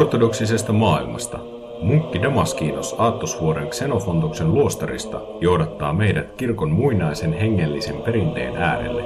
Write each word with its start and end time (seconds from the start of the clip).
Ortodoksisesta 0.00 0.72
maailmasta 0.72 1.38
munkki 1.82 2.22
Damaskinos 2.22 2.94
Aattosvuoren 2.98 3.68
Xenofontoksen 3.68 4.54
luostarista 4.54 5.20
johdattaa 5.40 5.92
meidät 5.92 6.32
kirkon 6.36 6.70
muinaisen 6.70 7.32
hengellisen 7.32 7.96
perinteen 7.96 8.56
äärelle. 8.56 9.02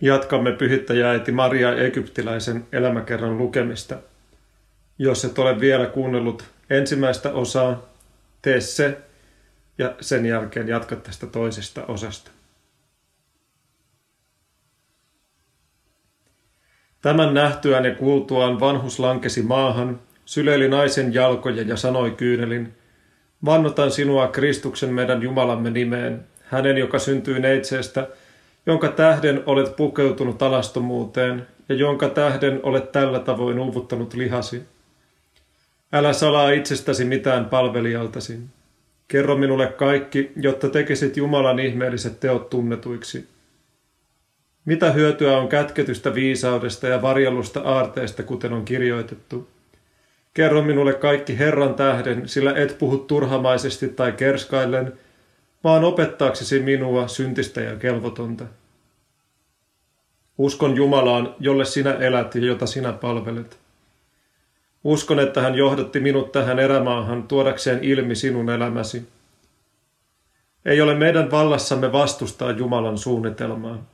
Jatkamme 0.00 0.52
pyhittäjäiti 0.52 1.32
Maria 1.32 1.76
Egyptiläisen 1.76 2.66
elämäkerran 2.72 3.38
lukemista. 3.38 3.96
Jos 4.98 5.24
et 5.24 5.38
ole 5.38 5.60
vielä 5.60 5.86
kuunnellut 5.86 6.57
ensimmäistä 6.70 7.32
osaa, 7.32 7.82
tee 8.42 8.60
se 8.60 8.98
ja 9.78 9.94
sen 10.00 10.26
jälkeen 10.26 10.68
jatka 10.68 10.96
tästä 10.96 11.26
toisesta 11.26 11.86
osasta. 11.86 12.30
Tämän 17.02 17.34
nähtyään 17.34 17.84
ja 17.84 17.94
kuultuaan 17.94 18.60
vanhus 18.60 18.98
lankesi 18.98 19.42
maahan, 19.42 20.00
syleili 20.24 20.68
naisen 20.68 21.14
jalkoja 21.14 21.62
ja 21.62 21.76
sanoi 21.76 22.10
kyynelin, 22.10 22.74
vannotan 23.44 23.90
sinua 23.90 24.28
Kristuksen 24.28 24.94
meidän 24.94 25.22
Jumalamme 25.22 25.70
nimeen, 25.70 26.24
hänen, 26.44 26.78
joka 26.78 26.98
syntyy 26.98 27.38
neitseestä, 27.38 28.08
jonka 28.66 28.88
tähden 28.88 29.42
olet 29.46 29.76
pukeutunut 29.76 30.42
alastomuuteen 30.42 31.46
ja 31.68 31.74
jonka 31.74 32.08
tähden 32.08 32.60
olet 32.62 32.92
tällä 32.92 33.18
tavoin 33.18 33.58
uuvuttanut 33.58 34.14
lihasi. 34.14 34.62
Älä 35.92 36.12
salaa 36.12 36.50
itsestäsi 36.50 37.04
mitään 37.04 37.44
palvelijaltasi. 37.44 38.38
Kerro 39.08 39.36
minulle 39.36 39.66
kaikki, 39.66 40.32
jotta 40.36 40.68
tekisit 40.68 41.16
Jumalan 41.16 41.58
ihmeelliset 41.58 42.20
teot 42.20 42.50
tunnetuiksi. 42.50 43.28
Mitä 44.64 44.92
hyötyä 44.92 45.38
on 45.38 45.48
kätketystä 45.48 46.14
viisaudesta 46.14 46.88
ja 46.88 47.02
varjellusta 47.02 47.60
aarteesta, 47.60 48.22
kuten 48.22 48.52
on 48.52 48.64
kirjoitettu? 48.64 49.48
Kerro 50.34 50.62
minulle 50.62 50.94
kaikki 50.94 51.38
Herran 51.38 51.74
tähden, 51.74 52.28
sillä 52.28 52.52
et 52.56 52.78
puhu 52.78 52.98
turhamaisesti 52.98 53.88
tai 53.88 54.12
kerskaillen, 54.12 54.92
vaan 55.64 55.84
opettaaksesi 55.84 56.60
minua 56.60 57.08
syntistä 57.08 57.60
ja 57.60 57.76
kelvotonta. 57.76 58.44
Uskon 60.38 60.76
Jumalaan, 60.76 61.34
jolle 61.40 61.64
sinä 61.64 61.92
elät 61.92 62.34
ja 62.34 62.40
jota 62.40 62.66
sinä 62.66 62.92
palvelet. 62.92 63.58
Uskon, 64.84 65.20
että 65.20 65.40
hän 65.40 65.54
johdatti 65.54 66.00
minut 66.00 66.32
tähän 66.32 66.58
erämaahan 66.58 67.22
tuodakseen 67.22 67.84
ilmi 67.84 68.14
sinun 68.14 68.50
elämäsi. 68.50 69.08
Ei 70.64 70.80
ole 70.80 70.94
meidän 70.94 71.30
vallassamme 71.30 71.92
vastustaa 71.92 72.50
Jumalan 72.50 72.98
suunnitelmaa. 72.98 73.84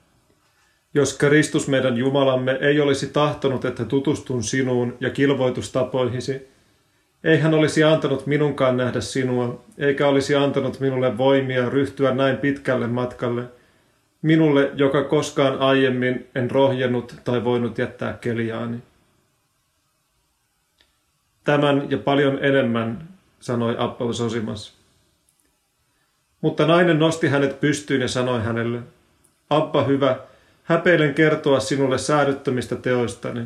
Jos 0.94 1.18
Kristus 1.18 1.68
meidän 1.68 1.96
Jumalamme 1.96 2.58
ei 2.60 2.80
olisi 2.80 3.06
tahtonut, 3.06 3.64
että 3.64 3.84
tutustun 3.84 4.42
sinuun 4.42 4.96
ja 5.00 5.10
kilvoitustapoihisi, 5.10 6.48
ei 7.24 7.38
hän 7.38 7.54
olisi 7.54 7.84
antanut 7.84 8.26
minunkaan 8.26 8.76
nähdä 8.76 9.00
sinua, 9.00 9.64
eikä 9.78 10.08
olisi 10.08 10.34
antanut 10.34 10.80
minulle 10.80 11.19
voimia 11.19 11.69
ryhtyä 11.70 12.14
näin 12.14 12.36
pitkälle 12.36 12.86
matkalle, 12.86 13.42
minulle, 14.22 14.70
joka 14.74 15.04
koskaan 15.04 15.59
aiemmin 15.59 16.26
en 16.34 16.50
rohjennut 16.50 17.14
tai 17.25 17.44
voinut 17.44 17.78
jättää 17.78 18.19
keliaani. 18.20 18.76
Tämän 21.44 21.91
ja 21.91 21.99
paljon 21.99 22.38
enemmän, 22.44 23.09
sanoi 23.41 23.77
Appel 23.78 24.12
Sosimas. 24.12 24.75
Mutta 26.41 26.66
nainen 26.66 26.99
nosti 26.99 27.28
hänet 27.28 27.60
pystyyn 27.60 28.00
ja 28.00 28.09
sanoi 28.09 28.43
hänelle, 28.43 28.78
Abba 29.50 29.84
hyvä, 29.84 30.16
häpeilen 30.65 31.15
kertoa 31.15 31.60
sinulle 31.60 31.99
säädyttömistä 31.99 32.77
teoistani. 32.77 33.43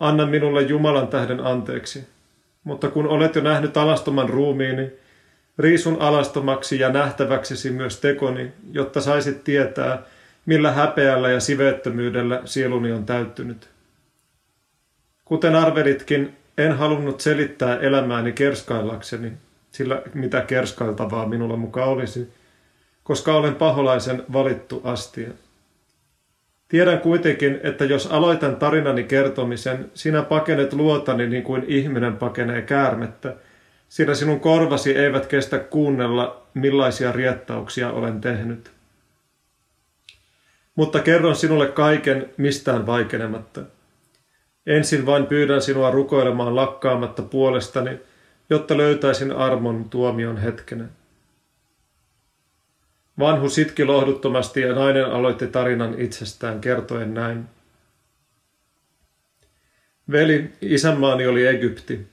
Anna 0.00 0.26
minulle 0.26 0.62
Jumalan 0.62 1.08
tähden 1.08 1.40
anteeksi. 1.40 2.04
Mutta 2.64 2.88
kun 2.88 3.06
olet 3.06 3.34
jo 3.34 3.42
nähnyt 3.42 3.76
alastoman 3.76 4.28
ruumiini, 4.28 4.92
riisun 5.58 6.00
alastomaksi 6.00 6.78
ja 6.78 6.88
nähtäväksesi 6.88 7.70
myös 7.70 8.00
tekoni, 8.00 8.52
jotta 8.72 9.00
saisit 9.00 9.44
tietää, 9.44 10.02
millä 10.46 10.72
häpeällä 10.72 11.30
ja 11.30 11.40
siveettömyydellä 11.40 12.42
sieluni 12.44 12.92
on 12.92 13.06
täyttynyt. 13.06 13.68
Kuten 15.24 15.54
arvelitkin, 15.54 16.36
en 16.60 16.72
halunnut 16.72 17.20
selittää 17.20 17.78
elämääni 17.78 18.32
kerskaillakseni, 18.32 19.32
sillä 19.72 20.02
mitä 20.14 20.40
kerskailtavaa 20.40 21.26
minulla 21.28 21.56
mukaan 21.56 21.88
olisi, 21.88 22.32
koska 23.04 23.34
olen 23.34 23.54
paholaisen 23.54 24.22
valittu 24.32 24.80
astia. 24.84 25.30
Tiedän 26.68 27.00
kuitenkin, 27.00 27.60
että 27.62 27.84
jos 27.84 28.06
aloitan 28.06 28.56
tarinani 28.56 29.04
kertomisen, 29.04 29.90
sinä 29.94 30.22
pakenet 30.22 30.72
luotani 30.72 31.26
niin 31.26 31.42
kuin 31.42 31.64
ihminen 31.66 32.16
pakenee 32.16 32.62
käärmettä, 32.62 33.34
sillä 33.88 34.14
sinun 34.14 34.40
korvasi 34.40 34.98
eivät 34.98 35.26
kestä 35.26 35.58
kuunnella, 35.58 36.42
millaisia 36.54 37.12
riettauksia 37.12 37.90
olen 37.90 38.20
tehnyt. 38.20 38.70
Mutta 40.74 40.98
kerron 41.00 41.36
sinulle 41.36 41.66
kaiken 41.66 42.30
mistään 42.36 42.86
vaikenematta– 42.86 43.60
Ensin 44.66 45.06
vain 45.06 45.26
pyydän 45.26 45.62
sinua 45.62 45.90
rukoilemaan 45.90 46.56
lakkaamatta 46.56 47.22
puolestani, 47.22 48.00
jotta 48.50 48.76
löytäisin 48.76 49.32
armon 49.32 49.90
tuomion 49.90 50.36
hetkenä. 50.36 50.84
Vanhu 53.18 53.48
sitki 53.48 53.84
lohduttomasti 53.84 54.60
ja 54.60 54.74
nainen 54.74 55.06
aloitti 55.06 55.46
tarinan 55.46 55.94
itsestään 55.98 56.60
kertoen 56.60 57.14
näin. 57.14 57.44
Veli, 60.10 60.52
isänmaani 60.60 61.26
oli 61.26 61.46
Egypti. 61.46 62.06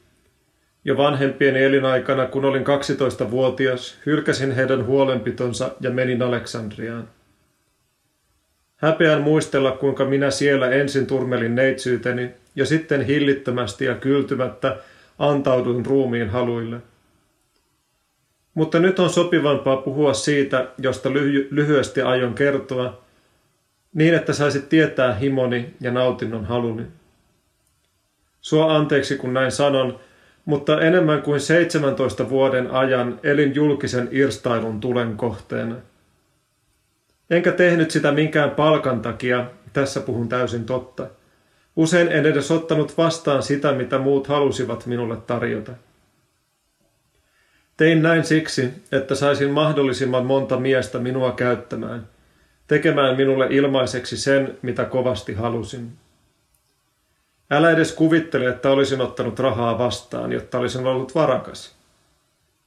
Jo 0.85 0.97
vanhempieni 0.97 1.63
elinaikana, 1.63 2.25
kun 2.25 2.45
olin 2.45 2.63
12-vuotias, 2.63 3.97
hylkäsin 4.05 4.51
heidän 4.51 4.85
huolenpitonsa 4.85 5.71
ja 5.79 5.89
menin 5.89 6.21
Aleksandriaan. 6.21 7.09
Häpeän 8.77 9.21
muistella, 9.21 9.71
kuinka 9.71 10.05
minä 10.05 10.31
siellä 10.31 10.69
ensin 10.69 11.07
turmelin 11.07 11.55
neitsyyteni 11.55 12.31
ja 12.55 12.65
sitten 12.65 13.01
hillittömästi 13.01 13.85
ja 13.85 13.95
kyltymättä 13.95 14.77
antauduin 15.19 15.85
ruumiin 15.85 16.29
haluille. 16.29 16.77
Mutta 18.53 18.79
nyt 18.79 18.99
on 18.99 19.09
sopivampaa 19.09 19.77
puhua 19.77 20.13
siitä, 20.13 20.67
josta 20.77 21.09
lyhy- 21.09 21.47
lyhyesti 21.51 22.01
aion 22.01 22.33
kertoa, 22.33 23.01
niin 23.93 24.13
että 24.13 24.33
saisit 24.33 24.69
tietää 24.69 25.13
himoni 25.13 25.73
ja 25.81 25.91
nautinnon 25.91 26.45
haluni. 26.45 26.83
Sua 28.41 28.75
anteeksi, 28.75 29.17
kun 29.17 29.33
näin 29.33 29.51
sanon, 29.51 29.99
mutta 30.45 30.81
enemmän 30.81 31.21
kuin 31.21 31.39
17 31.39 32.29
vuoden 32.29 32.71
ajan 32.71 33.19
elin 33.23 33.55
julkisen 33.55 34.09
irstailun 34.11 34.79
tulen 34.79 35.17
kohteena. 35.17 35.75
Enkä 37.29 37.51
tehnyt 37.51 37.91
sitä 37.91 38.11
minkään 38.11 38.51
palkan 38.51 39.01
takia, 39.01 39.45
tässä 39.73 39.99
puhun 39.99 40.29
täysin 40.29 40.65
totta. 40.65 41.07
Usein 41.75 42.11
en 42.11 42.25
edes 42.25 42.51
ottanut 42.51 42.97
vastaan 42.97 43.43
sitä, 43.43 43.71
mitä 43.71 43.97
muut 43.97 44.27
halusivat 44.27 44.85
minulle 44.85 45.17
tarjota. 45.17 45.71
Tein 47.77 48.01
näin 48.01 48.23
siksi, 48.23 48.69
että 48.91 49.15
saisin 49.15 49.51
mahdollisimman 49.51 50.25
monta 50.25 50.57
miestä 50.57 50.99
minua 50.99 51.31
käyttämään, 51.31 52.07
tekemään 52.67 53.17
minulle 53.17 53.47
ilmaiseksi 53.49 54.17
sen, 54.17 54.57
mitä 54.61 54.85
kovasti 54.85 55.33
halusin. 55.33 55.91
Älä 57.51 57.71
edes 57.71 57.93
kuvittele, 57.93 58.49
että 58.49 58.69
olisin 58.69 59.01
ottanut 59.01 59.39
rahaa 59.39 59.77
vastaan, 59.77 60.31
jotta 60.31 60.59
olisin 60.59 60.87
ollut 60.87 61.15
varakas. 61.15 61.75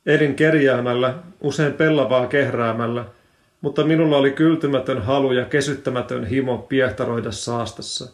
Elin 0.06 0.35
kerjäämällä, 0.35 1.15
usein 1.41 1.73
pellavaa 1.73 2.27
kehräämällä– 2.27 3.05
mutta 3.61 3.85
minulla 3.85 4.17
oli 4.17 4.31
kyltymätön 4.31 5.03
halu 5.03 5.33
ja 5.33 5.45
kesyttämätön 5.45 6.25
himo 6.25 6.59
piehtaroida 6.59 7.33
saastassa. 7.33 8.12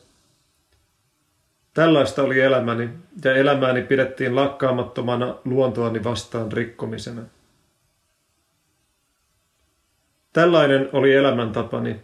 Tällaista 1.75 2.22
oli 2.22 2.40
elämäni, 2.40 2.88
ja 3.25 3.34
elämääni 3.34 3.82
pidettiin 3.82 4.37
lakkaamattomana 4.37 5.37
luontoani 5.44 6.04
vastaan 6.04 6.52
rikkomisena. 6.52 7.22
Tällainen 10.32 10.88
oli 10.93 11.14
elämäntapani. 11.14 11.96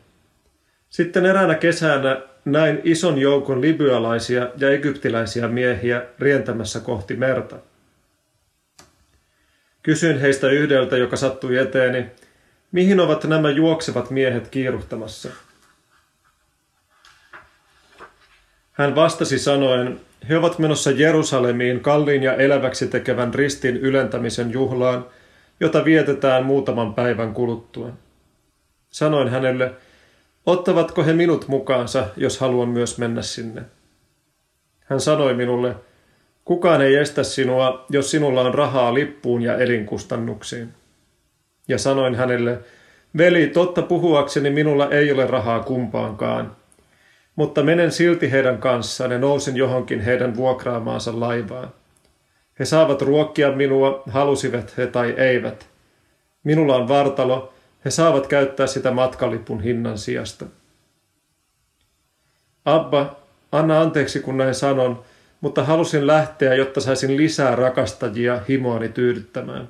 Sitten 0.91 1.27
eräänä 1.27 1.55
kesänä 1.55 2.21
näin 2.45 2.81
ison 2.85 3.19
joukon 3.19 3.61
libyalaisia 3.61 4.49
ja 4.59 4.71
egyptiläisiä 4.71 5.49
miehiä 5.49 6.03
rientämässä 6.19 6.81
kohti 6.81 7.17
merta. 7.17 7.57
Kysyin 9.83 10.21
heistä 10.21 10.49
yhdeltä, 10.49 10.97
joka 10.97 11.17
sattui 11.17 11.57
eteeni, 11.59 12.07
Mihin 12.73 13.01
ovat 13.01 13.25
nämä 13.25 13.51
juoksevat 13.51 14.11
miehet 14.11 14.49
kiiruhtamassa? 14.49 15.29
Hän 18.73 18.95
vastasi 18.95 19.39
sanoen, 19.39 20.01
he 20.29 20.37
ovat 20.37 20.59
menossa 20.59 20.91
Jerusalemiin 20.91 21.81
kalliin 21.81 22.23
ja 22.23 22.35
eläväksi 22.35 22.87
tekevän 22.87 23.35
ristin 23.35 23.77
ylentämisen 23.77 24.53
juhlaan, 24.53 25.07
jota 25.61 25.85
vietetään 25.85 26.45
muutaman 26.45 26.95
päivän 26.95 27.35
kuluttua. 27.35 27.91
Sanoin 28.91 29.29
hänelle, 29.29 29.73
ottavatko 30.47 31.05
he 31.05 31.13
minut 31.13 31.49
mukaansa, 31.49 32.07
jos 32.17 32.39
haluan 32.39 32.69
myös 32.69 32.99
mennä 32.99 33.23
sinne. 33.23 33.63
Hän 34.85 35.01
sanoi 35.01 35.35
minulle, 35.35 35.77
kukaan 36.45 36.83
ei 36.83 36.97
estä 36.97 37.23
sinua, 37.23 37.87
jos 37.91 38.11
sinulla 38.11 38.41
on 38.41 38.55
rahaa 38.55 38.95
lippuun 38.95 39.43
ja 39.43 39.57
elinkustannuksiin. 39.59 40.82
Ja 41.73 41.79
sanoin 41.79 42.15
hänelle, 42.15 42.59
veli, 43.19 43.47
totta 43.47 43.83
puhuakseni 43.83 44.51
minulla 44.51 44.91
ei 44.91 45.13
ole 45.13 45.27
rahaa 45.27 45.61
kumpaankaan, 45.61 46.57
mutta 47.37 47.63
menen 47.63 47.93
silti 47.93 48.31
heidän 48.31 48.59
kanssaan 48.59 49.11
ja 49.11 49.19
nousin 49.19 49.57
johonkin 49.57 50.01
heidän 50.01 50.37
vuokraamaansa 50.37 51.21
laivaan. 51.21 51.69
He 52.59 52.65
saavat 52.65 53.03
ruokkia 53.03 53.53
minua, 53.53 54.03
halusivat 54.11 54.77
he 54.77 54.87
tai 54.87 55.15
eivät. 55.17 55.69
Minulla 56.45 56.77
on 56.77 56.89
vartalo, 56.89 57.53
he 57.85 57.91
saavat 57.91 58.27
käyttää 58.27 58.67
sitä 58.67 58.91
matkalipun 58.91 59.61
hinnan 59.63 59.99
sijasta. 59.99 60.47
Abba, 62.65 63.17
anna 63.53 63.81
anteeksi 63.81 64.21
kun 64.21 64.39
näin 64.39 64.55
sanon, 64.55 65.03
mutta 65.41 65.65
halusin 65.65 66.07
lähteä, 66.07 66.55
jotta 66.55 66.81
saisin 66.81 67.17
lisää 67.17 67.57
rakastajia 67.57 68.41
himoani 68.49 68.89
tyydyttämään. 68.89 69.69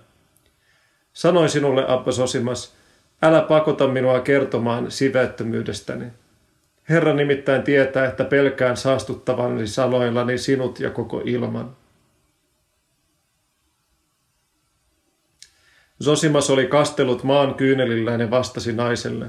Sanoin 1.13 1.49
sinulle, 1.49 1.85
Abba 1.89 2.13
Sosimas, 2.13 2.75
älä 3.23 3.41
pakota 3.41 3.89
minua 3.89 4.21
kertomaan 4.21 4.91
siveettömyydestäni. 4.91 6.05
Herra 6.89 7.15
nimittäin 7.15 7.63
tietää, 7.63 8.07
että 8.07 8.25
pelkään 8.25 8.77
saastuttavani 8.77 9.67
sanoillani 9.67 10.39
sinut 10.39 10.81
ja 10.81 10.91
koko 10.91 11.23
ilman. 11.25 11.77
Zosimas 16.03 16.51
oli 16.51 16.67
kastellut 16.67 17.23
maan 17.23 17.55
kyynelillään 17.55 18.21
ja 18.21 18.31
vastasi 18.31 18.73
naiselle. 18.73 19.27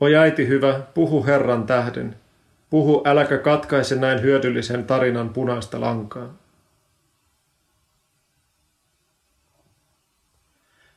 Oi 0.00 0.16
äiti 0.16 0.48
hyvä, 0.48 0.80
puhu 0.94 1.26
Herran 1.26 1.66
tähden. 1.66 2.16
Puhu, 2.70 3.02
äläkä 3.04 3.38
katkaise 3.38 3.96
näin 3.96 4.22
hyödyllisen 4.22 4.84
tarinan 4.84 5.28
punaista 5.28 5.80
lankaa. 5.80 6.34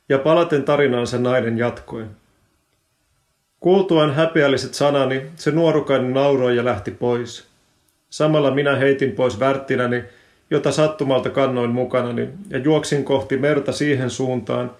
Ja 0.10 0.18
palaten 0.18 0.64
tarinansa 0.64 1.18
nainen 1.18 1.58
jatkoi. 1.58 2.06
Kuultuaan 3.60 4.16
häpeälliset 4.16 4.74
sanani, 4.74 5.22
se 5.36 5.52
nuorukainen 5.52 6.14
nauroi 6.14 6.56
ja 6.56 6.66
lähti 6.66 6.92
pois. 6.92 7.48
Samalla 8.10 8.52
minä 8.52 8.76
heitin 8.76 9.12
pois 9.12 9.40
värttinäni, 9.40 10.04
jota 10.52 10.72
sattumalta 10.72 11.30
kannoin 11.30 11.70
mukanani, 11.70 12.30
ja 12.50 12.58
juoksin 12.58 13.06
kohti 13.06 13.38
merta 13.38 13.72
siihen 13.72 14.10
suuntaan, 14.10 14.72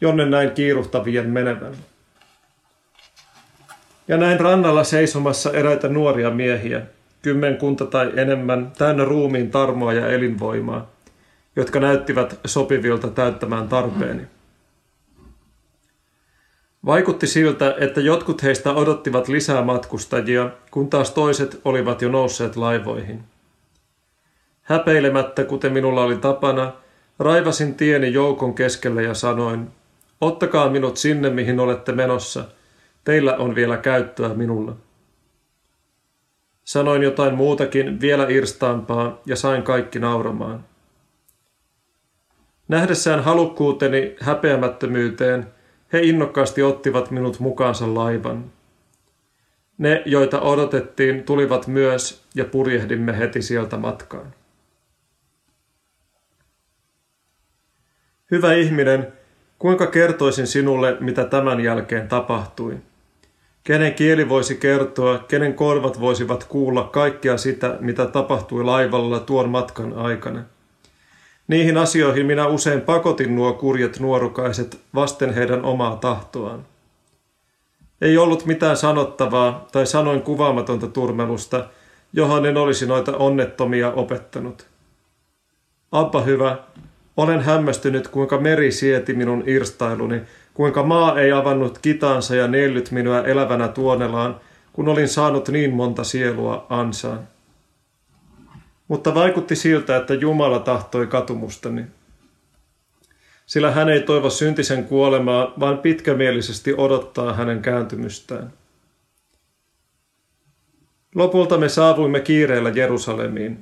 jonne 0.00 0.26
näin 0.26 0.50
kiiruhtavien 0.50 1.30
menevän. 1.30 1.74
Ja 4.08 4.16
näin 4.16 4.40
rannalla 4.40 4.84
seisomassa 4.84 5.52
eräitä 5.52 5.88
nuoria 5.88 6.30
miehiä, 6.30 6.82
kymmenkunta 7.22 7.86
tai 7.86 8.12
enemmän, 8.16 8.72
täynnä 8.78 9.04
ruumiin 9.04 9.50
tarmoa 9.50 9.92
ja 9.92 10.08
elinvoimaa, 10.08 10.90
jotka 11.56 11.80
näyttivät 11.80 12.40
sopivilta 12.44 13.08
täyttämään 13.08 13.68
tarpeeni. 13.68 14.33
Vaikutti 16.86 17.26
siltä, 17.26 17.74
että 17.80 18.00
jotkut 18.00 18.42
heistä 18.42 18.72
odottivat 18.72 19.28
lisää 19.28 19.62
matkustajia, 19.62 20.50
kun 20.70 20.90
taas 20.90 21.10
toiset 21.10 21.60
olivat 21.64 22.02
jo 22.02 22.08
nousseet 22.08 22.56
laivoihin. 22.56 23.24
Häpeilemättä, 24.62 25.44
kuten 25.44 25.72
minulla 25.72 26.04
oli 26.04 26.16
tapana, 26.16 26.72
raivasin 27.18 27.74
tieni 27.74 28.12
joukon 28.12 28.54
keskelle 28.54 29.02
ja 29.02 29.14
sanoin, 29.14 29.68
ottakaa 30.20 30.70
minut 30.70 30.96
sinne, 30.96 31.30
mihin 31.30 31.60
olette 31.60 31.92
menossa, 31.92 32.44
teillä 33.04 33.36
on 33.36 33.54
vielä 33.54 33.76
käyttöä 33.76 34.28
minulle. 34.28 34.72
Sanoin 36.64 37.02
jotain 37.02 37.34
muutakin, 37.34 38.00
vielä 38.00 38.26
irstaampaa, 38.28 39.20
ja 39.26 39.36
sain 39.36 39.62
kaikki 39.62 39.98
nauramaan. 39.98 40.64
Nähdessään 42.68 43.24
halukkuuteni 43.24 44.16
häpeämättömyyteen, 44.20 45.53
he 45.94 46.00
innokkaasti 46.02 46.62
ottivat 46.62 47.10
minut 47.10 47.40
mukaansa 47.40 47.94
laivan. 47.94 48.44
Ne, 49.78 50.02
joita 50.06 50.40
odotettiin, 50.40 51.22
tulivat 51.22 51.66
myös 51.66 52.24
ja 52.34 52.44
purjehdimme 52.44 53.18
heti 53.18 53.42
sieltä 53.42 53.76
matkaan. 53.76 54.34
Hyvä 58.30 58.52
ihminen, 58.54 59.12
kuinka 59.58 59.86
kertoisin 59.86 60.46
sinulle, 60.46 60.96
mitä 61.00 61.24
tämän 61.24 61.60
jälkeen 61.60 62.08
tapahtui? 62.08 62.76
Kenen 63.64 63.94
kieli 63.94 64.28
voisi 64.28 64.56
kertoa, 64.56 65.18
kenen 65.18 65.54
korvat 65.54 66.00
voisivat 66.00 66.44
kuulla 66.44 66.84
kaikkea 66.84 67.36
sitä, 67.36 67.76
mitä 67.80 68.06
tapahtui 68.06 68.64
laivalla 68.64 69.20
tuon 69.20 69.48
matkan 69.48 69.92
aikana? 69.92 70.44
Niihin 71.48 71.78
asioihin 71.78 72.26
minä 72.26 72.46
usein 72.46 72.80
pakotin 72.80 73.36
nuo 73.36 73.52
kurjet 73.52 74.00
nuorukaiset 74.00 74.80
vasten 74.94 75.34
heidän 75.34 75.64
omaa 75.64 75.96
tahtoaan. 75.96 76.66
Ei 78.00 78.18
ollut 78.18 78.46
mitään 78.46 78.76
sanottavaa 78.76 79.66
tai 79.72 79.86
sanoin 79.86 80.22
kuvaamatonta 80.22 80.86
turmelusta, 80.86 81.68
johon 82.12 82.46
en 82.46 82.56
olisi 82.56 82.86
noita 82.86 83.16
onnettomia 83.16 83.92
opettanut. 83.92 84.66
Abba 85.92 86.20
hyvä, 86.22 86.58
olen 87.16 87.40
hämmästynyt, 87.40 88.08
kuinka 88.08 88.38
meri 88.38 88.72
sieti 88.72 89.14
minun 89.14 89.42
irstailuni, 89.46 90.22
kuinka 90.54 90.82
maa 90.82 91.20
ei 91.20 91.32
avannut 91.32 91.78
kitaansa 91.78 92.36
ja 92.36 92.48
neillyt 92.48 92.90
minua 92.90 93.22
elävänä 93.22 93.68
tuonelaan, 93.68 94.40
kun 94.72 94.88
olin 94.88 95.08
saanut 95.08 95.48
niin 95.48 95.74
monta 95.74 96.04
sielua 96.04 96.66
ansaan. 96.70 97.33
Mutta 98.88 99.14
vaikutti 99.14 99.56
siltä, 99.56 99.96
että 99.96 100.14
Jumala 100.14 100.58
tahtoi 100.58 101.06
katumustani. 101.06 101.84
Sillä 103.46 103.70
hän 103.70 103.88
ei 103.88 104.00
toivo 104.00 104.30
syntisen 104.30 104.84
kuolemaa, 104.84 105.52
vaan 105.60 105.78
pitkämielisesti 105.78 106.74
odottaa 106.76 107.32
hänen 107.32 107.62
kääntymystään. 107.62 108.52
Lopulta 111.14 111.58
me 111.58 111.68
saavuimme 111.68 112.20
kiireellä 112.20 112.70
Jerusalemiin. 112.70 113.58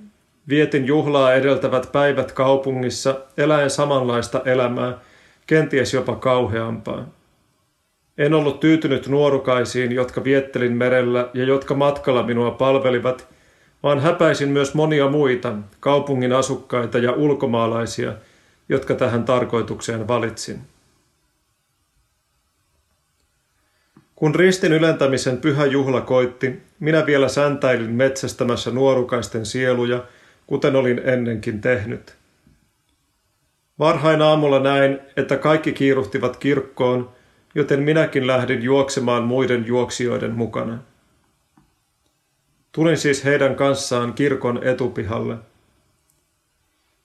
Vietin 0.49 0.87
juhlaa 0.87 1.35
edeltävät 1.35 1.93
päivät 1.93 2.33
kaupungissa, 2.33 3.21
eläen 3.37 3.71
samanlaista 3.71 4.43
elämää, 4.45 4.99
kenties 5.47 5.95
jopa 5.95 6.17
kauheampaa. 6.17 7.09
En 8.19 8.35
ollut 8.35 8.61
tyytynyt 8.61 9.07
nuorukaisiin, 9.07 9.93
jotka 9.93 10.25
viettelin 10.25 10.73
merellä 10.73 11.29
ja 11.35 11.45
jotka 11.45 11.75
matkalla 11.75 12.23
minua 12.23 12.51
palvelivat, 12.51 13.32
vaan 13.83 14.01
häpäisin 14.01 14.49
myös 14.49 14.75
monia 14.75 15.11
muita, 15.11 15.55
kaupungin 15.81 16.33
asukkaita 16.33 16.99
ja 16.99 17.13
ulkomaalaisia, 17.13 18.13
jotka 18.69 18.95
tähän 18.95 19.25
tarkoitukseen 19.25 20.09
valitsin. 20.09 20.61
Kun 24.15 24.35
ristin 24.35 24.73
ylentämisen 24.73 25.37
pyhä 25.37 25.67
juhla 25.67 26.01
koitti, 26.01 26.63
minä 26.81 27.07
vielä 27.07 27.29
säntäilin 27.29 27.91
metsästämässä 27.91 28.71
nuorukaisten 28.71 29.47
sieluja, 29.47 30.05
kuten 30.47 30.77
olin 30.77 31.01
ennenkin 31.05 31.61
tehnyt. 31.61 32.15
Varhain 33.79 34.23
aamulla 34.23 34.61
näin, 34.61 34.99
että 35.17 35.37
kaikki 35.37 35.73
kiiruhtivat 35.73 36.37
kirkkoon, 36.37 37.11
joten 37.55 37.83
minäkin 37.83 38.27
lähdin 38.27 38.63
juoksemaan 38.63 39.23
muiden 39.23 39.67
juoksijoiden 39.67 40.31
mukana. 40.31 40.79
Tulin 42.73 42.99
siis 42.99 43.25
heidän 43.25 43.55
kanssaan 43.55 44.13
kirkon 44.13 44.65
etupihalle. 44.65 45.37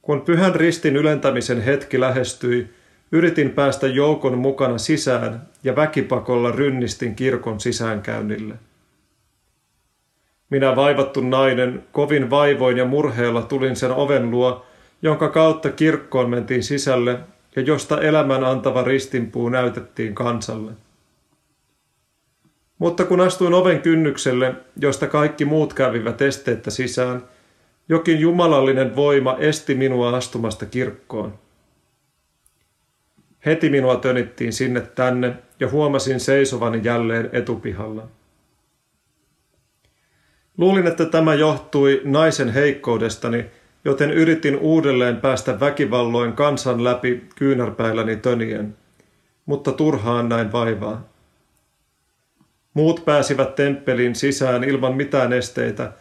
Kun 0.02 0.22
pyhän 0.22 0.56
ristin 0.56 0.96
ylentämisen 0.96 1.62
hetki 1.62 2.00
lähestyi, 2.00 2.70
yritin 3.12 3.50
päästä 3.50 3.88
joukon 3.88 4.38
mukana 4.38 4.78
sisään 4.78 5.42
ja 5.64 5.76
väkipakolla 5.76 6.52
rynnistin 6.52 7.16
kirkon 7.16 7.60
sisäänkäynnille. 7.60 8.56
Minä 10.50 10.76
vaivattu 10.76 11.22
nainen, 11.22 11.84
kovin 11.92 12.30
vaivoin 12.30 12.78
ja 12.78 12.86
murheella 12.86 13.42
tulin 13.42 13.76
sen 13.76 13.92
oven 13.92 14.32
luo, 14.32 14.66
jonka 15.02 15.30
kautta 15.30 15.70
kirkkoon 15.70 16.30
mentiin 16.30 16.64
sisälle 16.64 17.20
ja 17.56 17.62
josta 17.62 18.02
elämän 18.02 18.44
antava 18.44 18.84
ristinpuu 18.84 19.50
näytettiin 19.50 20.16
kansalle. 20.16 20.72
Mutta 22.80 23.06
kun 23.06 23.22
astuin 23.22 23.54
oven 23.54 23.82
kynnykselle, 23.82 24.56
josta 24.82 25.08
kaikki 25.08 25.46
muut 25.46 25.74
kävivät 25.74 26.22
esteettä 26.22 26.72
sisään, 26.72 27.24
jokin 27.90 28.20
jumalallinen 28.20 28.96
voima 28.96 29.36
esti 29.40 29.76
minua 29.76 30.18
astumasta 30.18 30.66
kirkkoon. 30.66 31.40
Heti 33.46 33.70
minua 33.70 33.96
tönittiin 33.96 34.54
sinne 34.54 34.82
tänne 34.82 35.34
ja 35.60 35.70
huomasin 35.70 36.20
seisovani 36.20 36.82
jälleen 36.84 37.30
etupihalla. 37.34 38.08
Luulin, 40.58 40.88
että 40.88 41.06
tämä 41.06 41.34
johtui 41.34 42.02
naisen 42.04 42.50
heikkoudestani, 42.50 43.46
joten 43.86 44.12
yritin 44.12 44.58
uudelleen 44.58 45.18
päästä 45.18 45.60
väkivalloin 45.60 46.34
kansan 46.34 46.84
läpi 46.84 47.26
kyynärpäilläni 47.36 48.16
tönien. 48.16 48.78
Mutta 49.46 49.72
turhaan 49.72 50.30
näin 50.30 50.52
vaivaa. 50.52 51.17
Muut 52.78 53.06
pääsivät 53.06 53.56
temppeliin 53.56 54.16
sisään 54.16 54.64
ilman 54.64 54.96
mitään 54.96 55.34
esteitä, 55.34 55.92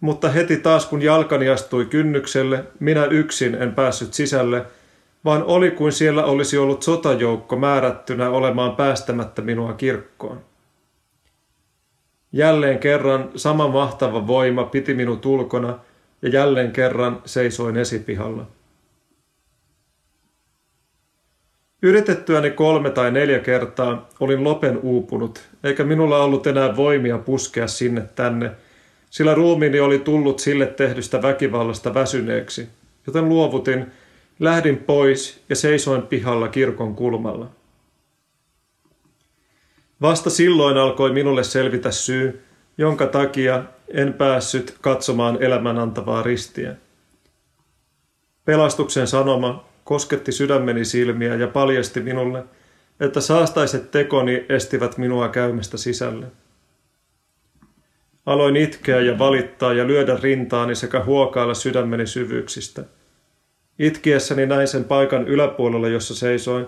mutta 0.00 0.28
heti 0.28 0.56
taas 0.56 0.86
kun 0.86 1.02
jalkani 1.02 1.48
astui 1.48 1.84
kynnykselle, 1.84 2.64
minä 2.80 3.04
yksin 3.04 3.54
en 3.54 3.74
päässyt 3.74 4.14
sisälle, 4.14 4.64
vaan 5.24 5.42
oli 5.44 5.70
kuin 5.70 5.92
siellä 5.92 6.24
olisi 6.24 6.58
ollut 6.58 6.82
sotajoukko 6.82 7.56
määrättynä 7.56 8.30
olemaan 8.30 8.76
päästämättä 8.76 9.42
minua 9.42 9.72
kirkkoon. 9.72 10.40
Jälleen 12.32 12.78
kerran 12.78 13.30
sama 13.36 13.68
mahtava 13.68 14.26
voima 14.26 14.64
piti 14.64 14.94
minut 14.94 15.26
ulkona 15.26 15.78
ja 16.22 16.28
jälleen 16.28 16.72
kerran 16.72 17.22
seisoin 17.24 17.76
esipihalla. 17.76 18.46
Yritettyäni 21.86 22.50
kolme 22.50 22.90
tai 22.90 23.10
neljä 23.10 23.38
kertaa 23.38 24.08
olin 24.20 24.44
lopen 24.44 24.78
uupunut, 24.82 25.40
eikä 25.64 25.84
minulla 25.84 26.24
ollut 26.24 26.46
enää 26.46 26.76
voimia 26.76 27.18
puskea 27.18 27.66
sinne 27.66 28.00
tänne, 28.00 28.50
sillä 29.10 29.34
ruumiini 29.34 29.80
oli 29.80 29.98
tullut 29.98 30.38
sille 30.38 30.66
tehdystä 30.66 31.22
väkivallasta 31.22 31.94
väsyneeksi, 31.94 32.68
joten 33.06 33.28
luovutin, 33.28 33.86
lähdin 34.40 34.76
pois 34.76 35.44
ja 35.48 35.56
seisoin 35.56 36.02
pihalla 36.02 36.48
kirkon 36.48 36.94
kulmalla. 36.94 37.50
Vasta 40.02 40.30
silloin 40.30 40.76
alkoi 40.76 41.12
minulle 41.12 41.44
selvitä 41.44 41.90
syy, 41.90 42.42
jonka 42.78 43.06
takia 43.06 43.64
en 43.88 44.12
päässyt 44.12 44.76
katsomaan 44.80 45.42
elämän 45.42 45.78
antavaa 45.78 46.22
ristiä. 46.22 46.74
Pelastuksen 48.44 49.06
sanoma 49.06 49.75
kosketti 49.86 50.32
sydämeni 50.32 50.84
silmiä 50.84 51.34
ja 51.34 51.48
paljasti 51.48 52.00
minulle, 52.00 52.44
että 53.00 53.20
saastaiset 53.20 53.90
tekoni 53.90 54.46
estivät 54.48 54.98
minua 54.98 55.28
käymästä 55.28 55.76
sisälle. 55.76 56.26
Aloin 58.26 58.56
itkeä 58.56 59.00
ja 59.00 59.18
valittaa 59.18 59.72
ja 59.72 59.86
lyödä 59.86 60.18
rintaani 60.22 60.74
sekä 60.74 61.04
huokailla 61.04 61.54
sydämeni 61.54 62.06
syvyyksistä. 62.06 62.84
Itkiessäni 63.78 64.46
näin 64.46 64.68
sen 64.68 64.84
paikan 64.84 65.28
yläpuolella, 65.28 65.88
jossa 65.88 66.14
seisoin, 66.14 66.66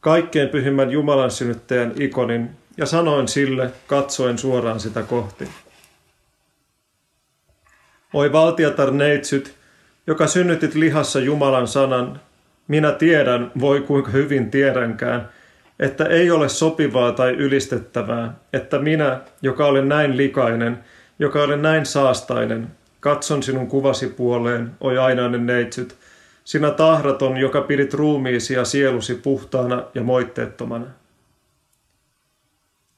kaikkein 0.00 0.48
pyhimmän 0.48 0.90
Jumalan 0.90 1.30
synnyttäjän 1.30 1.92
ikonin, 2.00 2.50
ja 2.76 2.86
sanoin 2.86 3.28
sille, 3.28 3.70
katsoen 3.86 4.38
suoraan 4.38 4.80
sitä 4.80 5.02
kohti. 5.02 5.48
Oi 8.14 8.32
valtiatar 8.32 8.90
neitsyt, 8.90 9.54
joka 10.06 10.26
synnytit 10.26 10.74
lihassa 10.74 11.20
Jumalan 11.20 11.68
sanan, 11.68 12.20
minä 12.68 12.92
tiedän, 12.92 13.52
voi 13.60 13.80
kuinka 13.80 14.10
hyvin 14.10 14.50
tiedänkään, 14.50 15.28
että 15.80 16.04
ei 16.04 16.30
ole 16.30 16.48
sopivaa 16.48 17.12
tai 17.12 17.30
ylistettävää, 17.32 18.34
että 18.52 18.78
minä, 18.78 19.20
joka 19.42 19.66
olen 19.66 19.88
näin 19.88 20.16
likainen, 20.16 20.78
joka 21.18 21.42
olen 21.42 21.62
näin 21.62 21.86
saastainen, 21.86 22.68
katson 23.00 23.42
sinun 23.42 23.66
kuvasi 23.66 24.06
puoleen, 24.06 24.70
oi 24.80 24.98
ainainen 24.98 25.46
neitsyt, 25.46 25.96
sinä 26.44 26.70
tahraton, 26.70 27.36
joka 27.36 27.60
pidit 27.60 27.94
ruumiisi 27.94 28.54
ja 28.54 28.64
sielusi 28.64 29.14
puhtaana 29.14 29.84
ja 29.94 30.02
moitteettomana. 30.02 30.86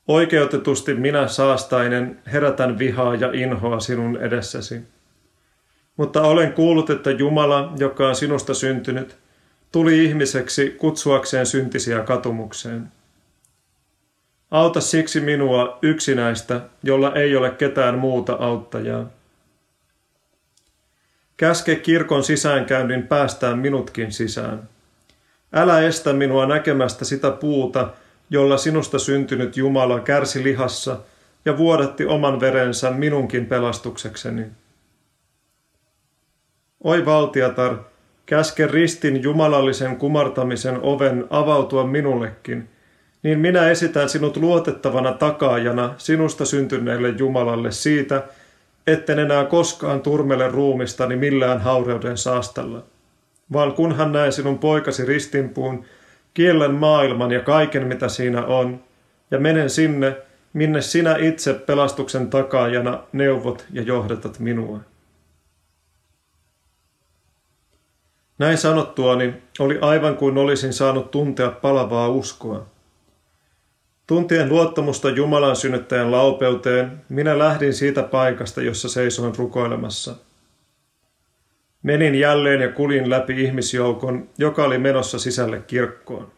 Oikeutetusti 0.09 0.95
minä 0.95 1.29
saastainen 1.29 2.19
herätän 2.33 2.79
vihaa 2.79 3.15
ja 3.15 3.31
inhoa 3.33 3.81
sinun 3.81 4.17
edessäsi. 4.17 4.81
Mutta 5.97 6.23
olen 6.23 6.53
kuullut, 6.53 6.91
että 6.91 7.11
Jumala, 7.11 7.73
joka 7.79 8.09
on 8.09 8.15
sinusta 8.17 8.55
syntynyt, 8.55 9.17
tuli 9.73 10.05
ihmiseksi 10.05 10.71
kutsuakseen 10.71 11.47
syntisiä 11.47 12.01
katumukseen. 12.01 12.93
Auta 14.51 14.81
siksi 14.81 15.21
minua 15.21 15.79
yksinäistä, 15.83 16.61
jolla 16.83 17.15
ei 17.15 17.37
ole 17.37 17.51
ketään 17.51 17.99
muuta 17.99 18.33
auttajaa. 18.33 19.07
Käske 21.37 21.77
kirkon 21.77 22.25
sisäänkäynnin 22.25 23.07
päästään 23.07 23.59
minutkin 23.59 24.13
sisään. 24.13 24.69
Älä 25.53 25.81
estä 25.81 26.13
minua 26.13 26.47
näkemästä 26.47 27.05
sitä 27.05 27.31
puuta, 27.31 27.91
jolla 28.31 28.59
sinusta 28.59 28.99
syntynyt 28.99 29.57
Jumala 29.57 30.01
kärsi 30.01 30.43
lihassa 30.45 31.01
ja 31.45 31.59
vuodatti 31.59 32.07
oman 32.07 32.41
verensä 32.41 32.91
minunkin 32.91 33.47
pelastuksekseni. 33.47 34.47
Oi 36.85 37.05
valtiatar, 37.07 37.77
käske 38.29 38.67
ristin 38.67 39.23
jumalallisen 39.23 39.97
kumartamisen 39.97 40.79
oven 40.83 41.25
avautua 41.31 41.87
minullekin, 41.87 42.69
niin 43.23 43.39
minä 43.39 43.71
esitän 43.71 44.09
sinut 44.09 44.37
luotettavana 44.37 45.13
takaajana 45.13 45.95
sinusta 45.99 46.45
syntyneelle 46.45 47.09
Jumalalle 47.09 47.71
siitä, 47.71 48.23
etten 48.87 49.19
enää 49.19 49.45
koskaan 49.45 50.01
turmele 50.01 50.49
ruumistani 50.49 51.17
millään 51.17 51.61
haureuden 51.61 52.19
saastalla. 52.19 52.83
Vaan 53.53 53.73
kunhan 53.73 54.13
näen 54.13 54.33
sinun 54.33 54.59
poikasi 54.59 55.05
ristinpuun, 55.05 55.85
kiellän 56.35 56.75
maailman 56.75 57.31
ja 57.31 57.41
kaiken 57.41 57.87
mitä 57.87 58.09
siinä 58.09 58.45
on, 58.45 58.81
ja 59.31 59.39
menen 59.39 59.71
sinne, 59.71 60.17
minne 60.53 60.81
sinä 60.81 61.17
itse 61.17 61.55
pelastuksen 61.55 62.31
takaajana 62.31 63.03
neuvot 63.13 63.67
ja 63.73 63.83
johdatat 63.83 64.39
minua. 64.39 64.81
Näin 68.38 68.59
sanottuani 68.59 69.35
oli 69.59 69.78
aivan 69.80 70.16
kuin 70.16 70.38
olisin 70.38 70.73
saanut 70.73 71.11
tuntea 71.11 71.50
palavaa 71.50 72.09
uskoa. 72.09 72.66
Tuntien 74.07 74.49
luottamusta 74.49 75.11
Jumalan 75.11 75.57
synnyttäjän 75.57 76.11
laupeuteen, 76.11 77.00
minä 77.09 77.38
lähdin 77.38 77.75
siitä 77.75 78.02
paikasta, 78.02 78.62
jossa 78.62 78.88
seisoin 78.88 79.37
rukoilemassa. 79.37 80.14
Menin 81.83 82.14
jälleen 82.14 82.61
ja 82.61 82.73
kulin 82.73 83.11
läpi 83.11 83.45
ihmisjoukon, 83.45 84.28
joka 84.38 84.64
oli 84.64 84.78
menossa 84.78 85.18
sisälle 85.18 85.61
kirkkoon. 85.66 86.33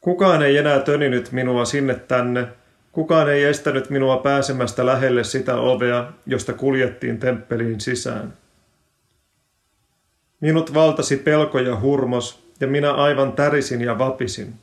Kukaan 0.00 0.42
ei 0.42 0.56
enää 0.56 0.80
töninyt 0.80 1.32
minua 1.32 1.64
sinne 1.64 1.94
tänne, 1.94 2.48
kukaan 2.92 3.30
ei 3.30 3.44
estänyt 3.44 3.90
minua 3.90 4.16
pääsemästä 4.16 4.86
lähelle 4.86 5.24
sitä 5.24 5.56
ovea, 5.56 6.12
josta 6.26 6.52
kuljettiin 6.52 7.18
temppeliin 7.18 7.80
sisään. 7.80 8.32
Minut 10.44 10.74
valtasi 10.74 11.16
pelko 11.16 11.58
ja 11.58 11.80
hurmos, 11.80 12.44
ja 12.60 12.66
minä 12.66 12.92
aivan 12.92 13.32
tärisin 13.32 13.80
ja 13.80 13.98
vapisin. 13.98 14.54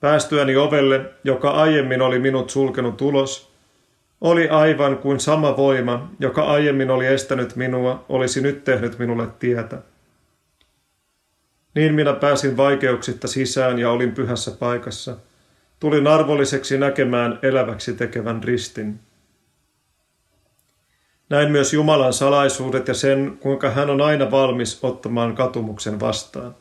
Päästyäni 0.00 0.56
ovelle, 0.56 1.12
joka 1.24 1.50
aiemmin 1.50 2.02
oli 2.02 2.18
minut 2.18 2.50
sulkenut 2.50 3.00
ulos, 3.00 3.52
oli 4.20 4.48
aivan 4.48 4.98
kuin 4.98 5.20
sama 5.20 5.56
voima, 5.56 6.10
joka 6.18 6.42
aiemmin 6.42 6.90
oli 6.90 7.06
estänyt 7.06 7.56
minua, 7.56 8.04
olisi 8.08 8.40
nyt 8.40 8.64
tehnyt 8.64 8.98
minulle 8.98 9.26
tietä. 9.38 9.78
Niin 11.74 11.94
minä 11.94 12.12
pääsin 12.12 12.56
vaikeuksitta 12.56 13.28
sisään 13.28 13.78
ja 13.78 13.90
olin 13.90 14.12
pyhässä 14.12 14.50
paikassa. 14.50 15.16
Tulin 15.80 16.06
arvolliseksi 16.06 16.78
näkemään 16.78 17.38
eläväksi 17.42 17.92
tekevän 17.92 18.44
ristin. 18.44 19.00
Näin 21.30 21.52
myös 21.52 21.72
Jumalan 21.72 22.12
salaisuudet 22.12 22.88
ja 22.88 22.94
sen, 22.94 23.38
kuinka 23.40 23.70
hän 23.70 23.90
on 23.90 24.00
aina 24.00 24.30
valmis 24.30 24.84
ottamaan 24.84 25.34
katumuksen 25.34 26.00
vastaan. 26.00 26.54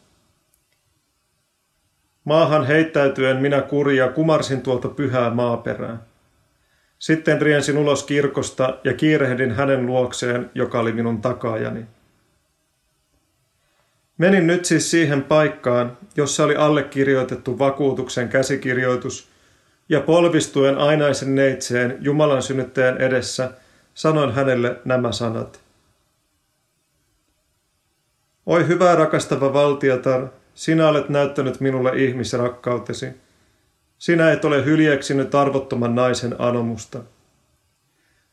Maahan 2.24 2.68
heittäytyen 2.68 3.38
minä 3.38 3.62
kurja 3.62 4.10
kumarsin 4.10 4.62
tuolta 4.62 4.88
pyhää 4.88 5.30
maaperää. 5.30 5.98
Sitten 7.00 7.42
riensin 7.42 7.78
ulos 7.78 8.04
kirkosta 8.04 8.78
ja 8.84 8.94
kiirehdin 8.94 9.52
hänen 9.52 9.86
luokseen, 9.86 10.52
joka 10.56 10.80
oli 10.80 10.92
minun 10.92 11.22
takaajani. 11.22 11.86
Menin 14.18 14.48
nyt 14.48 14.66
siis 14.66 14.92
siihen 14.92 15.24
paikkaan, 15.24 15.98
jossa 16.16 16.44
oli 16.44 16.56
allekirjoitettu 16.56 17.60
vakuutuksen 17.60 18.30
käsikirjoitus, 18.30 19.30
ja 19.90 20.02
polvistuen 20.02 20.78
ainaisen 20.78 21.36
neitseen 21.36 21.98
Jumalan 22.02 22.44
synnyttäjän 22.44 22.98
edessä– 22.98 23.52
sanoin 23.94 24.34
hänelle 24.34 24.80
nämä 24.86 25.12
sanat. 25.12 25.60
Oi 28.46 28.68
hyvä 28.68 28.96
rakastava 28.96 29.54
valtiatar, 29.54 30.28
sinä 30.56 30.88
olet 30.88 31.10
näyttänyt 31.10 31.60
minulle 31.60 31.92
ihmisrakkautesi. 31.96 33.08
Sinä 33.98 34.32
et 34.32 34.46
ole 34.46 34.66
hyljeksinyt 34.66 35.36
arvottoman 35.36 35.96
naisen 35.96 36.36
anomusta. 36.40 37.00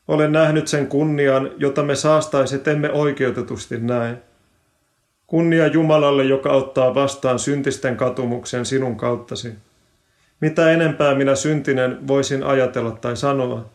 Olen 0.07 0.31
nähnyt 0.31 0.67
sen 0.67 0.87
kunnian, 0.87 1.51
jota 1.57 1.83
me 1.83 1.95
saastaiset 1.95 2.67
emme 2.67 2.91
oikeutetusti 2.91 3.77
näe. 3.77 4.17
Kunnia 5.27 5.67
Jumalalle, 5.67 6.23
joka 6.23 6.49
ottaa 6.49 6.95
vastaan 6.95 7.39
syntisten 7.39 7.97
katumuksen 7.97 8.65
sinun 8.65 8.95
kauttasi. 8.97 9.53
Mitä 10.39 10.71
enempää 10.71 11.15
minä 11.15 11.35
syntinen 11.35 12.07
voisin 12.07 12.43
ajatella 12.43 12.91
tai 12.91 13.17
sanoa? 13.17 13.69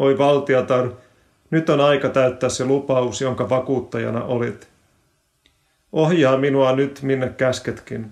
Oi 0.00 0.18
valtiatar, 0.18 0.90
nyt 1.50 1.70
on 1.70 1.80
aika 1.80 2.08
täyttää 2.08 2.48
se 2.48 2.64
lupaus, 2.64 3.20
jonka 3.20 3.48
vakuuttajana 3.48 4.24
olit. 4.24 4.68
Ohjaa 5.92 6.38
minua 6.38 6.76
nyt 6.76 7.02
minne 7.02 7.28
käsketkin. 7.28 8.10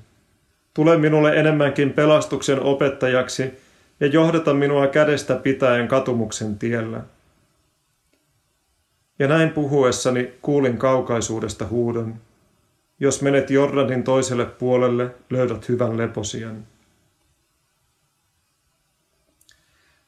Tule 0.74 0.96
minulle 0.96 1.36
enemmänkin 1.36 1.92
pelastuksen 1.92 2.60
opettajaksi 2.62 3.44
ja 4.00 4.06
johdata 4.06 4.54
minua 4.54 4.86
kädestä 4.86 5.34
pitäen 5.34 5.88
katumuksen 5.88 6.58
tiellä. 6.58 7.00
Ja 9.18 9.28
näin 9.28 9.50
puhuessani 9.50 10.32
kuulin 10.42 10.78
kaukaisuudesta 10.78 11.66
huudon. 11.66 12.14
Jos 13.00 13.22
menet 13.22 13.50
Jordanin 13.50 14.04
toiselle 14.04 14.44
puolelle, 14.44 15.10
löydät 15.30 15.68
hyvän 15.68 15.98
leposian. 15.98 16.66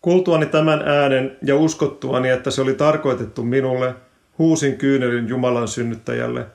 Kuultuani 0.01 0.47
tämän 0.47 0.89
äänen 0.89 1.37
ja 1.43 1.57
uskottuani, 1.57 2.29
että 2.29 2.51
se 2.51 2.63
oli 2.63 2.75
tarkoitettu 2.75 3.43
minulle, 3.43 3.95
huusin 4.39 4.79
kyynelin 4.79 5.29
Jumalan 5.29 5.69
synnyttäjälle, 5.69 6.47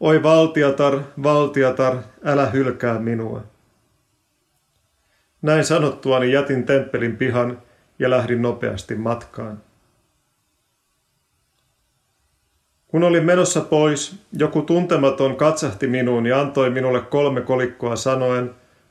oi 0.00 0.22
valtiatar, 0.22 1.00
valtiatar, 1.22 1.96
älä 2.24 2.46
hylkää 2.46 2.98
minua. 2.98 3.42
Näin 5.42 5.64
sanottuani 5.64 6.32
jätin 6.32 6.66
temppelin 6.66 7.16
pihan 7.16 7.62
ja 7.98 8.10
lähdin 8.10 8.42
nopeasti 8.42 8.94
matkaan. 8.94 9.60
Kun 12.88 13.04
olin 13.04 13.24
menossa 13.24 13.60
pois, 13.60 14.16
joku 14.32 14.62
tuntematon 14.62 15.36
katsahti 15.36 15.86
minuun 15.86 16.26
ja 16.26 16.40
antoi 16.40 16.70
minulle 16.70 17.00
kolme 17.00 17.40
kolikkoa 17.40 17.96
sanoen, 17.96 18.50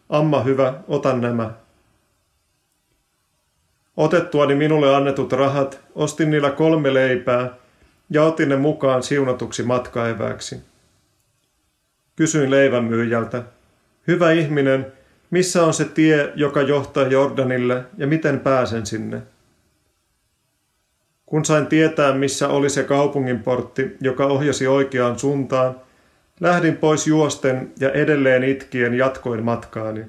Amma 0.09 0.43
hyvä, 0.43 0.73
otan 0.87 1.21
nämä. 1.21 1.60
Otettuani 4.01 4.55
minulle 4.55 4.95
annetut 4.95 5.33
rahat, 5.33 5.79
ostin 5.95 6.31
niillä 6.31 6.49
kolme 6.49 6.93
leipää 6.93 7.49
ja 8.09 8.23
otin 8.23 8.49
ne 8.49 8.55
mukaan 8.55 9.03
siunatuksi 9.03 9.63
matkaeväksi. 9.63 10.61
Kysyin 12.15 12.51
leivänmyyjältä, 12.51 13.43
hyvä 14.07 14.31
ihminen, 14.31 14.93
missä 15.31 15.65
on 15.65 15.73
se 15.73 15.85
tie, 15.85 16.31
joka 16.35 16.61
johtaa 16.61 17.03
Jordanille 17.03 17.83
ja 17.97 18.07
miten 18.07 18.39
pääsen 18.39 18.85
sinne? 18.85 19.21
Kun 21.25 21.45
sain 21.45 21.67
tietää, 21.67 22.13
missä 22.13 22.47
oli 22.47 22.69
se 22.69 22.83
kaupunginportti, 22.83 23.97
joka 23.99 24.25
ohjasi 24.25 24.67
oikeaan 24.67 25.19
suuntaan, 25.19 25.75
lähdin 26.39 26.77
pois 26.77 27.07
juosten 27.07 27.71
ja 27.79 27.91
edelleen 27.91 28.43
itkien 28.43 28.93
jatkoin 28.93 29.43
matkaani. 29.43 30.05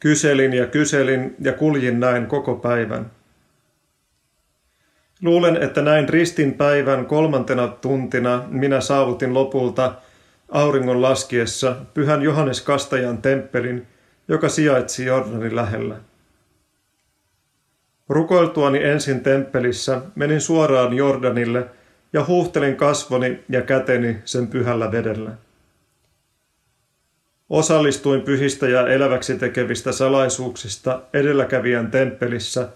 Kyselin 0.00 0.52
ja 0.52 0.66
kyselin 0.66 1.34
ja 1.40 1.52
kuljin 1.52 2.00
näin 2.00 2.26
koko 2.26 2.54
päivän. 2.54 3.10
Luulen, 5.22 5.56
että 5.56 5.82
näin 5.82 6.08
ristin 6.08 6.54
päivän 6.54 7.06
kolmantena 7.06 7.68
tuntina 7.68 8.44
minä 8.48 8.80
saavutin 8.80 9.34
lopulta 9.34 9.94
auringon 10.48 11.02
laskiessa 11.02 11.76
pyhän 11.94 12.22
Johannes 12.22 12.60
Kastajan 12.60 13.22
temppelin, 13.22 13.86
joka 14.28 14.48
sijaitsi 14.48 15.04
Jordanin 15.04 15.56
lähellä. 15.56 15.96
Rukoiltuani 18.08 18.84
ensin 18.84 19.20
temppelissä 19.20 20.00
menin 20.14 20.40
suoraan 20.40 20.92
Jordanille 20.92 21.66
ja 22.12 22.24
huuhtelin 22.24 22.76
kasvoni 22.76 23.44
ja 23.48 23.62
käteni 23.62 24.16
sen 24.24 24.46
pyhällä 24.46 24.92
vedellä. 24.92 25.30
Osallistuin 27.50 28.22
pyhistä 28.22 28.68
ja 28.68 28.88
eläväksi 28.88 29.38
tekevistä 29.38 29.92
salaisuuksista 29.92 31.02
edelläkävijän 31.12 31.90
temppelissä 31.90 32.68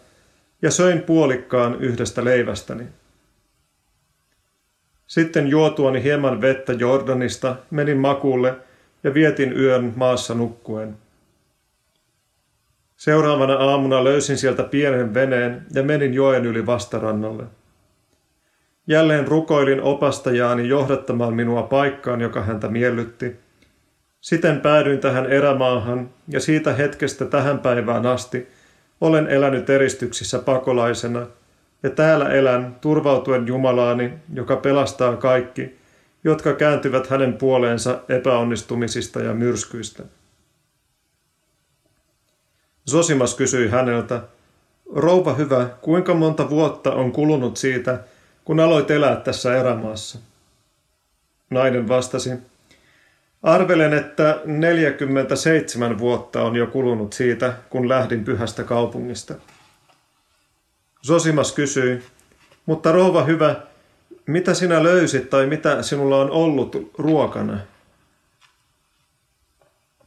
ja 0.62 0.70
söin 0.70 1.02
puolikkaan 1.02 1.76
yhdestä 1.80 2.24
leivästäni. 2.24 2.84
Sitten 5.06 5.48
juotuani 5.48 6.02
hieman 6.02 6.40
vettä 6.40 6.72
Jordanista 6.72 7.56
menin 7.70 7.98
makuulle 7.98 8.54
ja 9.04 9.14
vietin 9.14 9.58
yön 9.58 9.92
maassa 9.96 10.34
nukkuen. 10.34 10.96
Seuraavana 12.96 13.54
aamuna 13.54 14.04
löysin 14.04 14.38
sieltä 14.38 14.62
pienen 14.62 15.14
veneen 15.14 15.66
ja 15.74 15.82
menin 15.82 16.14
joen 16.14 16.46
yli 16.46 16.66
vastarannalle. 16.66 17.44
Jälleen 18.86 19.28
rukoilin 19.28 19.82
opastajaani 19.82 20.68
johdattamaan 20.68 21.34
minua 21.34 21.62
paikkaan, 21.62 22.20
joka 22.20 22.42
häntä 22.42 22.68
miellytti. 22.68 23.43
Siten 24.24 24.60
päädyin 24.60 25.00
tähän 25.00 25.26
erämaahan 25.26 26.10
ja 26.28 26.40
siitä 26.40 26.72
hetkestä 26.72 27.24
tähän 27.24 27.58
päivään 27.58 28.06
asti 28.06 28.48
olen 29.00 29.28
elänyt 29.28 29.70
eristyksissä 29.70 30.38
pakolaisena 30.38 31.26
ja 31.82 31.90
täällä 31.90 32.30
elän 32.30 32.76
turvautuen 32.80 33.46
Jumalaani, 33.46 34.12
joka 34.34 34.56
pelastaa 34.56 35.16
kaikki, 35.16 35.78
jotka 36.24 36.54
kääntyvät 36.54 37.06
hänen 37.06 37.32
puoleensa 37.32 38.00
epäonnistumisista 38.08 39.20
ja 39.20 39.34
myrskyistä. 39.34 40.02
Sosimas 42.86 43.34
kysyi 43.34 43.68
häneltä, 43.68 44.20
Rouva 44.94 45.34
hyvä, 45.34 45.68
kuinka 45.80 46.14
monta 46.14 46.50
vuotta 46.50 46.92
on 46.92 47.12
kulunut 47.12 47.56
siitä, 47.56 47.98
kun 48.44 48.60
aloit 48.60 48.90
elää 48.90 49.16
tässä 49.16 49.56
erämaassa? 49.56 50.18
Nainen 51.50 51.88
vastasi, 51.88 52.30
arvelen, 53.44 53.92
että 53.92 54.40
47 54.44 55.98
vuotta 55.98 56.42
on 56.42 56.56
jo 56.56 56.66
kulunut 56.66 57.12
siitä, 57.12 57.52
kun 57.70 57.88
lähdin 57.88 58.24
pyhästä 58.24 58.64
kaupungista. 58.64 59.34
Sosimas 61.02 61.52
kysyi, 61.52 62.02
mutta 62.66 62.92
rouva 62.92 63.24
hyvä, 63.24 63.56
mitä 64.26 64.54
sinä 64.54 64.82
löysit 64.82 65.30
tai 65.30 65.46
mitä 65.46 65.82
sinulla 65.82 66.20
on 66.20 66.30
ollut 66.30 66.92
ruokana? 66.98 67.58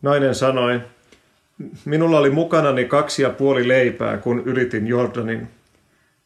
Nainen 0.02 0.36
sanoi, 0.36 0.82
Minulla 1.86 2.17
oli 2.17 2.30
mukanani 2.30 2.86
kaksi 2.86 3.21
ja 3.21 3.30
puoli 3.30 3.67
leipää, 3.67 4.17
kun 4.17 4.41
ylitin 4.45 4.88
Jordanin. 4.88 5.47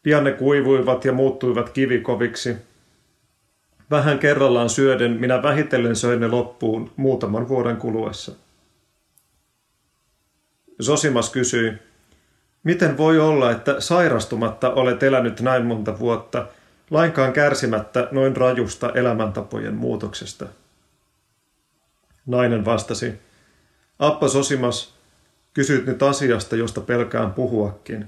Pian 0.04 0.24
ne 0.24 0.32
kuivuivat 0.32 1.06
ja 1.06 1.14
muuttuivat 1.14 1.70
kivikoviksi. 1.70 2.56
Vähän 3.92 4.20
kerrallaan 4.20 4.70
syöden 4.70 5.12
minä 5.12 5.44
vähitellen 5.44 5.96
söin 5.96 6.20
ne 6.20 6.28
loppuun 6.28 6.92
muutaman 6.96 7.50
vuoden 7.50 7.78
kuluessa. 7.78 8.32
Sosimas 10.82 11.30
kysyi, 11.30 11.74
miten 12.64 12.98
voi 12.98 13.20
olla, 13.20 13.52
että 13.52 13.80
sairastumatta 13.80 14.74
olet 14.74 15.04
elänyt 15.04 15.42
näin 15.42 15.66
monta 15.66 16.00
vuotta, 16.00 16.48
lainkaan 16.90 17.34
kärsimättä 17.34 18.08
noin 18.12 18.38
rajusta 18.38 18.92
elämäntapojen 18.96 19.76
muutoksesta? 19.76 20.46
Nainen 22.26 22.66
vastasi, 22.66 23.14
Appa 24.00 24.28
Sosimas, 24.28 25.02
Kysyt 25.54 25.86
nyt 25.86 26.04
asiasta, 26.04 26.56
josta 26.56 26.82
pelkään 26.82 27.34
puhuakin. 27.34 28.06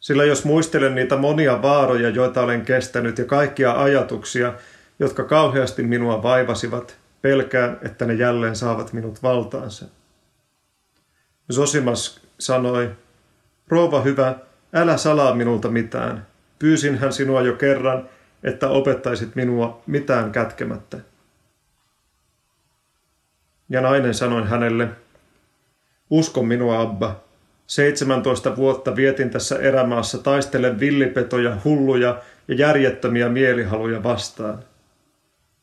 Sillä 0.00 0.24
jos 0.24 0.44
muistelen 0.44 0.94
niitä 0.94 1.16
monia 1.16 1.62
vaaroja, 1.62 2.08
joita 2.08 2.42
olen 2.42 2.64
kestänyt 2.64 3.18
ja 3.18 3.24
kaikkia 3.24 3.72
ajatuksia, 3.82 4.52
jotka 5.00 5.24
kauheasti 5.24 5.82
minua 5.82 6.22
vaivasivat, 6.22 6.98
pelkään, 7.22 7.78
että 7.82 8.06
ne 8.06 8.14
jälleen 8.14 8.56
saavat 8.56 8.92
minut 8.92 9.22
valtaansa. 9.22 9.86
Sosimas 11.50 12.20
sanoi, 12.38 12.90
Rouva 13.68 14.00
hyvä, 14.00 14.34
älä 14.72 14.96
salaa 14.96 15.34
minulta 15.34 15.68
mitään. 15.68 16.26
Pyysin 16.58 16.98
hän 16.98 17.12
sinua 17.12 17.42
jo 17.42 17.52
kerran, 17.52 18.08
että 18.42 18.68
opettaisit 18.68 19.34
minua 19.34 19.82
mitään 19.86 20.32
kätkemättä. 20.32 20.98
Ja 23.68 23.80
nainen 23.80 24.14
sanoi 24.14 24.48
hänelle, 24.48 24.88
Usko 26.10 26.42
minua, 26.42 26.80
Abba. 26.80 27.20
17 27.66 28.56
vuotta 28.56 28.96
vietin 28.96 29.30
tässä 29.30 29.58
erämaassa 29.58 30.18
taistellen 30.18 30.80
villipetoja, 30.80 31.56
hulluja 31.64 32.22
ja 32.48 32.54
järjettömiä 32.54 33.28
mielihaluja 33.28 34.02
vastaan. 34.02 34.64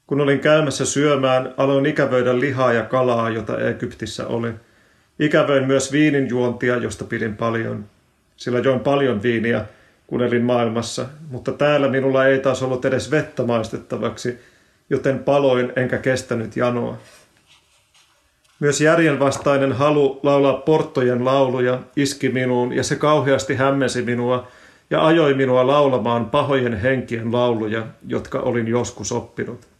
Kun 0.07 0.21
olin 0.21 0.39
käymässä 0.39 0.85
syömään, 0.85 1.53
aloin 1.57 1.85
ikävöidä 1.85 2.39
lihaa 2.39 2.73
ja 2.73 2.83
kalaa, 2.83 3.29
jota 3.29 3.59
Egyptissä 3.59 4.27
oli. 4.27 4.51
Ikävöin 5.19 5.67
myös 5.67 5.91
viinin 5.91 6.29
juontia, 6.29 6.77
josta 6.77 7.05
pidin 7.05 7.37
paljon. 7.37 7.85
Sillä 8.37 8.59
join 8.59 8.79
paljon 8.79 9.23
viiniä, 9.23 9.65
kun 10.07 10.21
elin 10.21 10.43
maailmassa, 10.43 11.05
mutta 11.31 11.51
täällä 11.51 11.87
minulla 11.87 12.25
ei 12.25 12.39
taas 12.39 12.63
ollut 12.63 12.85
edes 12.85 13.11
vettä 13.11 13.43
maistettavaksi, 13.43 14.39
joten 14.89 15.19
paloin 15.19 15.73
enkä 15.75 15.97
kestänyt 15.97 16.55
janoa. 16.55 16.97
Myös 18.59 18.81
järjenvastainen 18.81 19.73
halu 19.73 20.19
laulaa 20.23 20.53
porttojen 20.53 21.25
lauluja 21.25 21.79
iski 21.95 22.29
minuun 22.29 22.73
ja 22.73 22.83
se 22.83 22.95
kauheasti 22.95 23.55
hämmensi 23.55 24.01
minua 24.01 24.47
ja 24.89 25.05
ajoi 25.05 25.33
minua 25.33 25.67
laulamaan 25.67 26.25
pahojen 26.25 26.73
henkien 26.73 27.31
lauluja, 27.31 27.87
jotka 28.07 28.39
olin 28.39 28.67
joskus 28.67 29.11
oppinut. 29.11 29.76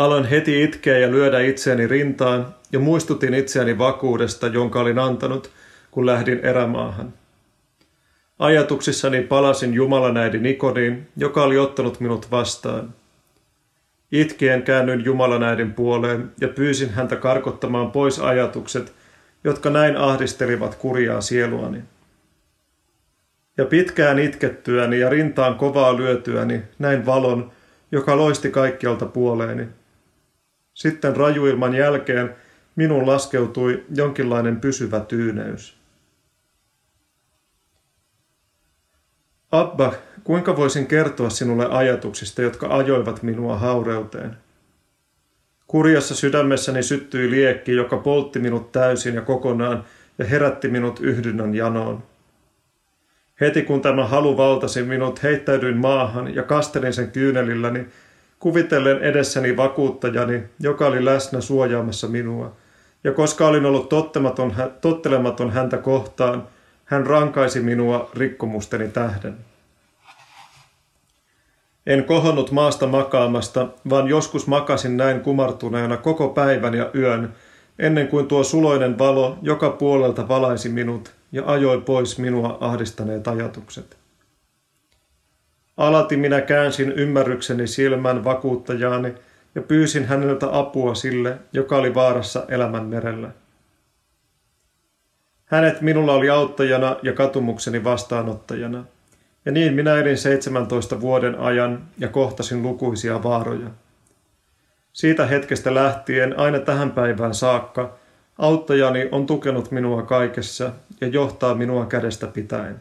Aloin 0.00 0.24
heti 0.24 0.62
itkeä 0.62 0.98
ja 0.98 1.10
lyödä 1.10 1.40
itseäni 1.40 1.86
rintaan 1.86 2.54
ja 2.72 2.78
muistutin 2.78 3.34
itseäni 3.34 3.78
vakuudesta, 3.78 4.46
jonka 4.46 4.80
olin 4.80 4.98
antanut, 4.98 5.50
kun 5.90 6.06
lähdin 6.06 6.40
erämaahan. 6.42 7.12
Ajatuksissani 8.38 9.22
palasin 9.22 9.74
Jumalan 9.74 10.16
äidi 10.16 10.38
Nikodiin, 10.38 11.08
joka 11.16 11.42
oli 11.42 11.58
ottanut 11.58 12.00
minut 12.00 12.30
vastaan. 12.30 12.94
Itkien 14.12 14.62
käännyin 14.62 15.04
Jumalan 15.04 15.42
äidin 15.42 15.74
puoleen 15.74 16.32
ja 16.40 16.48
pyysin 16.48 16.90
häntä 16.90 17.16
karkottamaan 17.16 17.92
pois 17.92 18.18
ajatukset, 18.18 18.92
jotka 19.44 19.70
näin 19.70 19.96
ahdistelivat 19.96 20.74
kurjaa 20.74 21.20
sieluani. 21.20 21.78
Ja 23.56 23.64
pitkään 23.64 24.18
itkettyäni 24.18 24.98
ja 24.98 25.08
rintaan 25.08 25.54
kovaa 25.54 25.96
lyötyäni 25.96 26.62
näin 26.78 27.06
valon, 27.06 27.52
joka 27.92 28.16
loisti 28.16 28.50
kaikkialta 28.50 29.06
puoleeni. 29.06 29.79
Sitten 30.80 31.16
rajuilman 31.16 31.74
jälkeen 31.74 32.36
minun 32.76 33.06
laskeutui 33.06 33.84
jonkinlainen 33.94 34.60
pysyvä 34.60 35.00
tyyneys. 35.00 35.76
Abba, 39.52 39.92
kuinka 40.24 40.56
voisin 40.56 40.86
kertoa 40.86 41.30
sinulle 41.30 41.66
ajatuksista, 41.66 42.42
jotka 42.42 42.76
ajoivat 42.76 43.22
minua 43.22 43.58
haureuteen? 43.58 44.36
Kurjassa 45.66 46.14
sydämessäni 46.14 46.82
syttyi 46.82 47.30
liekki, 47.30 47.72
joka 47.72 47.96
poltti 47.96 48.38
minut 48.38 48.72
täysin 48.72 49.14
ja 49.14 49.22
kokonaan 49.22 49.84
ja 50.18 50.24
herätti 50.24 50.68
minut 50.68 51.00
yhdynnän 51.00 51.54
janoon. 51.54 52.02
Heti 53.40 53.62
kun 53.62 53.82
tämä 53.82 54.06
halu 54.06 54.36
valtasi 54.36 54.82
minut, 54.82 55.22
heittäydyin 55.22 55.76
maahan 55.76 56.34
ja 56.34 56.42
kastelin 56.42 56.92
sen 56.92 57.10
kyynelilläni, 57.10 57.86
kuvitellen 58.40 58.98
edessäni 58.98 59.56
vakuuttajani, 59.56 60.42
joka 60.60 60.86
oli 60.86 61.04
läsnä 61.04 61.40
suojaamassa 61.40 62.08
minua. 62.08 62.56
Ja 63.04 63.12
koska 63.12 63.46
olin 63.46 63.66
ollut 63.66 63.88
tottematon, 63.88 64.54
tottelematon 64.80 65.50
häntä 65.50 65.78
kohtaan, 65.78 66.46
hän 66.84 67.06
rankaisi 67.06 67.60
minua 67.60 68.10
rikkomusteni 68.14 68.88
tähden. 68.88 69.36
En 71.86 72.04
kohonnut 72.04 72.50
maasta 72.50 72.86
makaamasta, 72.86 73.68
vaan 73.90 74.08
joskus 74.08 74.46
makasin 74.46 74.96
näin 74.96 75.20
kumartuneena 75.20 75.96
koko 75.96 76.28
päivän 76.28 76.74
ja 76.74 76.90
yön, 76.94 77.34
ennen 77.78 78.08
kuin 78.08 78.26
tuo 78.26 78.44
suloinen 78.44 78.98
valo 78.98 79.38
joka 79.42 79.70
puolelta 79.70 80.28
valaisi 80.28 80.68
minut 80.68 81.12
ja 81.32 81.42
ajoi 81.46 81.80
pois 81.80 82.18
minua 82.18 82.58
ahdistaneet 82.60 83.28
ajatukset. 83.28 83.99
Alati 85.76 86.16
minä 86.16 86.40
käänsin 86.40 86.92
ymmärrykseni 86.92 87.66
silmän 87.66 88.24
vakuuttajaani 88.24 89.14
ja 89.54 89.62
pyysin 89.62 90.04
häneltä 90.04 90.58
apua 90.58 90.94
sille, 90.94 91.36
joka 91.52 91.76
oli 91.76 91.94
vaarassa 91.94 92.44
elämän 92.48 92.84
merellä. 92.84 93.30
Hänet 95.44 95.80
minulla 95.80 96.12
oli 96.12 96.30
auttajana 96.30 96.96
ja 97.02 97.12
katumukseni 97.12 97.84
vastaanottajana. 97.84 98.84
Ja 99.44 99.52
niin 99.52 99.74
minä 99.74 99.94
elin 99.94 100.18
17 100.18 101.00
vuoden 101.00 101.38
ajan 101.38 101.82
ja 101.98 102.08
kohtasin 102.08 102.62
lukuisia 102.62 103.22
vaaroja. 103.22 103.70
Siitä 104.92 105.26
hetkestä 105.26 105.74
lähtien 105.74 106.38
aina 106.38 106.58
tähän 106.58 106.90
päivään 106.90 107.34
saakka 107.34 107.98
auttajani 108.38 109.08
on 109.12 109.26
tukenut 109.26 109.70
minua 109.70 110.02
kaikessa 110.02 110.72
ja 111.00 111.06
johtaa 111.06 111.54
minua 111.54 111.86
kädestä 111.86 112.26
pitäen. 112.26 112.80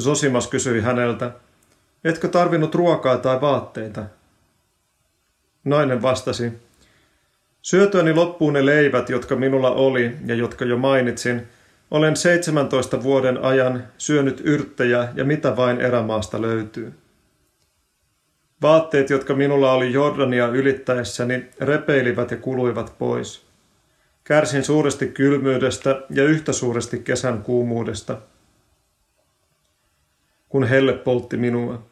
Sosimas 0.00 0.48
kysyi 0.48 0.80
häneltä, 0.80 1.30
etkö 2.04 2.28
tarvinnut 2.28 2.74
ruokaa 2.74 3.18
tai 3.18 3.40
vaatteita? 3.40 4.04
Nainen 5.64 6.02
vastasi, 6.02 6.52
syötyäni 7.62 8.14
loppuun 8.14 8.52
ne 8.52 8.66
leivät, 8.66 9.10
jotka 9.10 9.36
minulla 9.36 9.70
oli 9.70 10.16
ja 10.26 10.34
jotka 10.34 10.64
jo 10.64 10.76
mainitsin, 10.76 11.46
olen 11.90 12.16
17 12.16 13.02
vuoden 13.02 13.44
ajan 13.44 13.84
syönyt 13.98 14.40
yrttejä 14.44 15.08
ja 15.14 15.24
mitä 15.24 15.56
vain 15.56 15.80
erämaasta 15.80 16.42
löytyy. 16.42 16.92
Vaatteet, 18.62 19.10
jotka 19.10 19.34
minulla 19.34 19.72
oli 19.72 19.92
Jordania 19.92 20.48
ylittäessäni, 20.48 21.50
repeilivät 21.60 22.30
ja 22.30 22.36
kuluivat 22.36 22.94
pois. 22.98 23.46
Kärsin 24.24 24.64
suuresti 24.64 25.06
kylmyydestä 25.06 26.02
ja 26.10 26.24
yhtä 26.24 26.52
suuresti 26.52 26.98
kesän 26.98 27.42
kuumuudesta– 27.42 28.18
kun 30.50 30.64
helle 30.64 30.92
poltti 30.92 31.36
minua. 31.36 31.82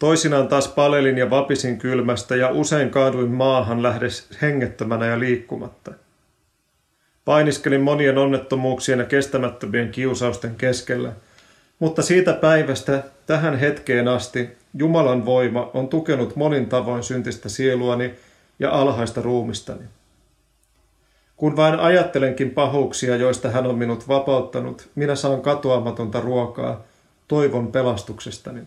Toisinaan 0.00 0.48
taas 0.48 0.68
palelin 0.68 1.18
ja 1.18 1.30
vapisin 1.30 1.78
kylmästä 1.78 2.36
ja 2.36 2.50
usein 2.50 2.90
kaaduin 2.90 3.30
maahan 3.30 3.82
lähdes 3.82 4.28
hengettömänä 4.42 5.06
ja 5.06 5.18
liikkumatta. 5.18 5.92
Painiskelin 7.24 7.80
monien 7.80 8.18
onnettomuuksien 8.18 8.98
ja 8.98 9.04
kestämättömien 9.04 9.90
kiusausten 9.90 10.54
keskellä, 10.54 11.12
mutta 11.78 12.02
siitä 12.02 12.32
päivästä 12.32 13.02
tähän 13.26 13.58
hetkeen 13.58 14.08
asti 14.08 14.48
Jumalan 14.74 15.26
voima 15.26 15.70
on 15.74 15.88
tukenut 15.88 16.36
monin 16.36 16.66
tavoin 16.66 17.02
syntistä 17.02 17.48
sieluani 17.48 18.14
ja 18.58 18.70
alhaista 18.70 19.22
ruumistani. 19.22 19.84
Kun 21.36 21.56
vain 21.56 21.80
ajattelenkin 21.80 22.50
pahuuksia, 22.50 23.16
joista 23.16 23.50
hän 23.50 23.66
on 23.66 23.78
minut 23.78 24.08
vapauttanut, 24.08 24.88
minä 24.94 25.14
saan 25.14 25.42
katoamatonta 25.42 26.20
ruokaa– 26.20 26.80
toivon 27.28 27.72
pelastuksestani. 27.72 28.60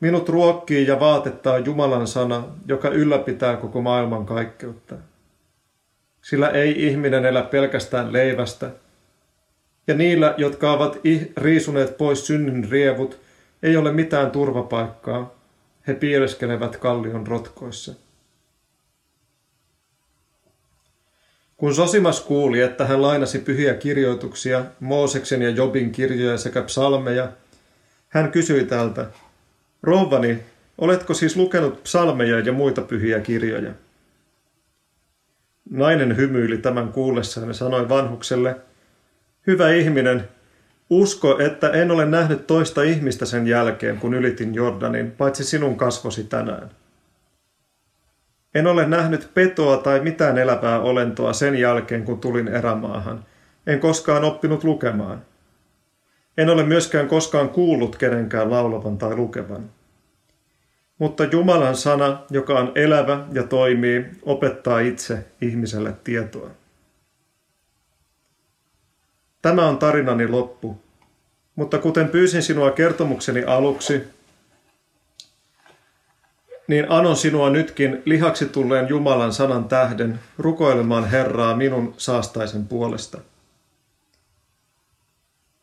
Minut 0.00 0.28
ruokkii 0.28 0.86
ja 0.86 1.00
vaatettaa 1.00 1.58
Jumalan 1.58 2.06
sana, 2.06 2.44
joka 2.68 2.88
ylläpitää 2.88 3.56
koko 3.56 3.82
maailman 3.82 4.26
kaikkeutta. 4.26 4.94
Sillä 6.22 6.48
ei 6.48 6.86
ihminen 6.86 7.24
elä 7.24 7.42
pelkästään 7.42 8.12
leivästä, 8.12 8.70
ja 9.86 9.94
niillä, 9.94 10.34
jotka 10.36 10.72
ovat 10.72 10.98
riisuneet 11.36 11.98
pois 11.98 12.26
synnin 12.26 12.70
rievut, 12.70 13.20
ei 13.62 13.76
ole 13.76 13.92
mitään 13.92 14.30
turvapaikkaa. 14.30 15.34
He 15.86 15.94
pieleskelevät 15.94 16.76
kallion 16.76 17.26
rotkoissa. 17.26 18.05
Kun 21.56 21.74
Sosimas 21.74 22.20
kuuli, 22.20 22.60
että 22.60 22.86
hän 22.86 23.02
lainasi 23.02 23.38
pyhiä 23.38 23.74
kirjoituksia, 23.74 24.64
Mooseksen 24.80 25.42
ja 25.42 25.50
Jobin 25.50 25.92
kirjoja 25.92 26.38
sekä 26.38 26.62
psalmeja, 26.62 27.28
hän 28.08 28.32
kysyi 28.32 28.64
tältä, 28.64 29.06
Rouvani, 29.82 30.38
oletko 30.78 31.14
siis 31.14 31.36
lukenut 31.36 31.82
psalmeja 31.82 32.38
ja 32.38 32.52
muita 32.52 32.82
pyhiä 32.82 33.20
kirjoja? 33.20 33.70
Nainen 35.70 36.16
hymyili 36.16 36.58
tämän 36.58 36.92
kuullessaan 36.92 37.48
ja 37.48 37.54
sanoi 37.54 37.88
vanhukselle, 37.88 38.56
Hyvä 39.46 39.70
ihminen, 39.70 40.28
usko, 40.90 41.38
että 41.38 41.70
en 41.70 41.90
ole 41.90 42.06
nähnyt 42.06 42.46
toista 42.46 42.82
ihmistä 42.82 43.26
sen 43.26 43.46
jälkeen, 43.46 43.98
kun 43.98 44.14
ylitin 44.14 44.54
Jordanin, 44.54 45.10
paitsi 45.10 45.44
sinun 45.44 45.76
kasvosi 45.76 46.24
tänään. 46.24 46.70
En 48.56 48.66
ole 48.66 48.86
nähnyt 48.86 49.30
petoa 49.34 49.76
tai 49.76 50.00
mitään 50.00 50.38
elävää 50.38 50.80
olentoa 50.80 51.32
sen 51.32 51.54
jälkeen, 51.54 52.04
kun 52.04 52.20
tulin 52.20 52.48
erämaahan. 52.48 53.24
En 53.66 53.80
koskaan 53.80 54.24
oppinut 54.24 54.64
lukemaan. 54.64 55.22
En 56.38 56.50
ole 56.50 56.62
myöskään 56.62 57.08
koskaan 57.08 57.48
kuullut 57.48 57.96
kenenkään 57.96 58.50
laulavan 58.50 58.98
tai 58.98 59.16
lukevan. 59.16 59.70
Mutta 60.98 61.24
Jumalan 61.24 61.76
sana, 61.76 62.18
joka 62.30 62.58
on 62.58 62.72
elävä 62.74 63.24
ja 63.32 63.42
toimii, 63.42 64.04
opettaa 64.22 64.80
itse 64.80 65.24
ihmiselle 65.40 65.94
tietoa. 66.04 66.50
Tämä 69.42 69.66
on 69.68 69.78
tarinani 69.78 70.28
loppu. 70.28 70.80
Mutta 71.56 71.78
kuten 71.78 72.08
pyysin 72.08 72.42
sinua 72.42 72.70
kertomukseni 72.70 73.44
aluksi, 73.44 74.15
niin 76.68 76.90
anon 76.90 77.16
sinua 77.16 77.50
nytkin 77.50 78.02
lihaksi 78.04 78.46
tulleen 78.46 78.88
Jumalan 78.88 79.32
sanan 79.32 79.64
tähden 79.64 80.20
rukoilemaan 80.38 81.10
Herraa 81.10 81.56
minun 81.56 81.94
saastaisen 81.96 82.66
puolesta. 82.66 83.18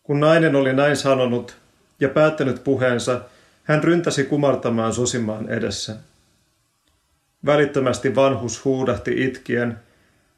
Kun 0.04 0.20
nainen 0.20 0.56
oli 0.56 0.74
näin 0.74 0.98
sanonut 0.98 1.58
ja 2.00 2.10
päättänyt 2.10 2.63
puheensa, 2.63 3.22
hän 3.63 3.84
ryntäsi 3.84 4.24
kumartamaan 4.24 4.94
Sosimaan 4.94 5.50
edessä. 5.50 5.96
Välittömästi 7.46 8.16
vanhus 8.16 8.66
huudahti 8.66 9.24
itkien, 9.26 9.80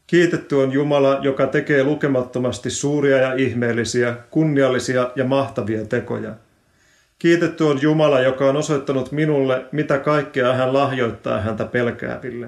Kiitetty 0.07 0.55
on 0.55 0.71
Jumala, 0.71 1.19
joka 1.21 1.47
tekee 1.47 1.83
lukemattomasti 1.83 2.69
suuria 2.69 3.17
ja 3.17 3.33
ihmeellisiä, 3.33 4.15
kunniallisia 4.31 5.11
ja 5.15 5.23
mahtavia 5.23 5.85
tekoja– 5.85 6.33
Kiitetty 7.19 7.63
on 7.63 7.81
Jumala, 7.81 8.19
joka 8.19 8.49
on 8.49 8.55
osoittanut 8.55 9.11
minulle, 9.11 9.65
mitä 9.71 9.97
kaikkea 9.97 10.53
hän 10.53 10.73
lahjoittaa 10.73 11.41
häntä 11.41 11.65
pelkääville. 11.65 12.47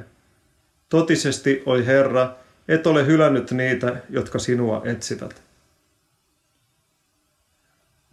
Totisesti, 0.89 1.63
oi 1.65 1.85
Herra, 1.85 2.35
et 2.67 2.87
ole 2.87 3.05
hylännyt 3.05 3.51
niitä, 3.51 3.95
jotka 4.09 4.39
sinua 4.39 4.81
etsivät. 4.85 5.41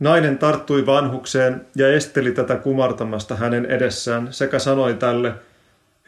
Nainen 0.00 0.38
tarttui 0.38 0.86
vanhukseen 0.86 1.66
ja 1.76 1.88
esteli 1.88 2.32
tätä 2.32 2.56
kumartamasta 2.56 3.36
hänen 3.36 3.66
edessään 3.66 4.32
sekä 4.32 4.58
sanoi 4.58 4.94
tälle, 4.94 5.34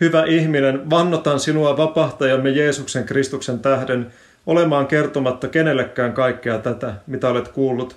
Hyvä 0.00 0.24
ihminen, 0.24 0.90
vannotan 0.90 1.40
sinua 1.40 1.76
vapahtajamme 1.76 2.50
Jeesuksen 2.50 3.04
Kristuksen 3.04 3.58
tähden 3.58 4.12
olemaan 4.46 4.86
kertomatta 4.86 5.48
kenellekään 5.48 6.12
kaikkea 6.12 6.58
tätä, 6.58 6.94
mitä 7.06 7.28
olet 7.28 7.48
kuullut, 7.48 7.96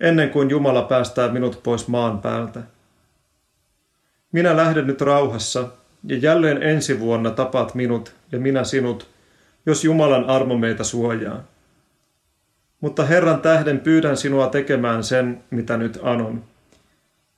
ennen 0.00 0.30
kuin 0.30 0.50
Jumala 0.50 0.82
päästää 0.82 1.28
minut 1.28 1.62
pois 1.62 1.88
maan 1.88 2.18
päältä. 2.18 2.60
Minä 4.32 4.56
lähden 4.56 4.86
nyt 4.86 5.00
rauhassa, 5.00 5.68
ja 6.04 6.16
jälleen 6.16 6.62
ensi 6.62 7.00
vuonna 7.00 7.30
tapaat 7.30 7.74
minut 7.74 8.14
ja 8.32 8.38
minä 8.38 8.64
sinut, 8.64 9.08
jos 9.66 9.84
Jumalan 9.84 10.24
armo 10.24 10.58
meitä 10.58 10.84
suojaa. 10.84 11.42
Mutta 12.80 13.04
Herran 13.04 13.40
tähden 13.40 13.80
pyydän 13.80 14.16
sinua 14.16 14.46
tekemään 14.46 15.04
sen, 15.04 15.44
mitä 15.50 15.76
nyt 15.76 15.98
anon. 16.02 16.44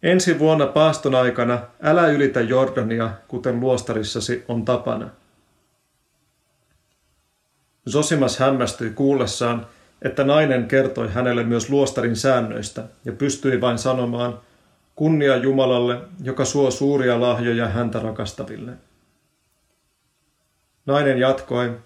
Ensi 0.03 0.38
vuonna 0.38 0.66
paaston 0.66 1.14
aikana 1.14 1.61
älä 1.83 2.09
ylitä 2.09 2.40
Jordania, 2.40 3.11
kuten 3.29 3.61
luostarissasi 3.61 4.44
on 4.49 4.64
tapana. 4.64 5.11
Zosimas 7.90 8.38
hämmästyi 8.38 8.90
kuullessaan, 8.90 9.66
että 10.03 10.25
nainen 10.25 10.69
kertoi 10.69 11.09
hänelle 11.09 11.45
myös 11.45 11.71
luostarin 11.71 12.17
säännöistä 12.17 12.85
ja 13.05 13.13
pystyi 13.13 13.61
vain 13.61 13.79
sanomaan, 13.79 14.41
kunnia 14.97 15.37
Jumalalle, 15.37 16.01
joka 16.23 16.45
suo 16.45 16.71
suuria 16.71 17.21
lahjoja 17.21 17.69
häntä 17.69 17.99
rakastaville. 17.99 18.73
Nainen 20.87 21.19
jatkoi, 21.19 21.77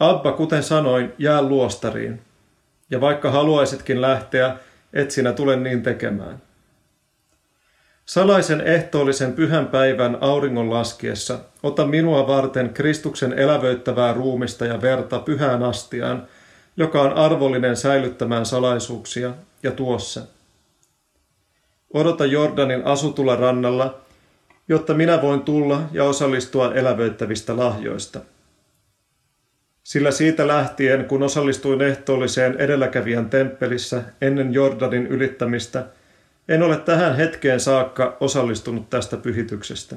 Abba, 0.00 0.32
kuten 0.32 0.62
sanoin, 0.62 1.12
jää 1.18 1.42
luostariin, 1.42 2.20
ja 2.90 3.00
vaikka 3.00 3.30
haluaisitkin 3.30 4.00
lähteä, 4.00 4.56
et 4.92 5.10
sinä 5.10 5.32
tule 5.32 5.56
niin 5.56 5.82
tekemään. 5.82 6.42
Salaisen 8.04 8.60
ehtoollisen 8.60 9.32
pyhän 9.32 9.66
päivän 9.66 10.18
auringon 10.20 10.70
laskiessa 10.70 11.38
ota 11.62 11.86
minua 11.86 12.26
varten 12.26 12.74
Kristuksen 12.74 13.32
elävöittävää 13.32 14.12
ruumista 14.12 14.64
ja 14.64 14.82
verta 14.82 15.18
pyhään 15.18 15.62
astiaan, 15.62 16.28
joka 16.78 17.02
on 17.02 17.12
arvollinen 17.12 17.76
säilyttämään 17.76 18.46
salaisuuksia, 18.46 19.34
ja 19.62 19.70
tuossa. 19.70 20.22
Odota 21.94 22.26
Jordanin 22.26 22.86
asutulla 22.86 23.36
rannalla, 23.36 24.00
jotta 24.68 24.94
minä 24.94 25.22
voin 25.22 25.40
tulla 25.40 25.82
ja 25.92 26.04
osallistua 26.04 26.74
elävöittävistä 26.74 27.56
lahjoista. 27.56 28.20
Sillä 29.82 30.10
siitä 30.10 30.46
lähtien, 30.46 31.04
kun 31.04 31.22
osallistuin 31.22 31.82
ehtoolliseen 31.82 32.56
edelläkävijän 32.56 33.30
temppelissä 33.30 34.02
ennen 34.20 34.54
Jordanin 34.54 35.06
ylittämistä, 35.06 35.86
en 36.48 36.62
ole 36.62 36.76
tähän 36.76 37.16
hetkeen 37.16 37.60
saakka 37.60 38.16
osallistunut 38.20 38.90
tästä 38.90 39.16
pyhityksestä. 39.16 39.96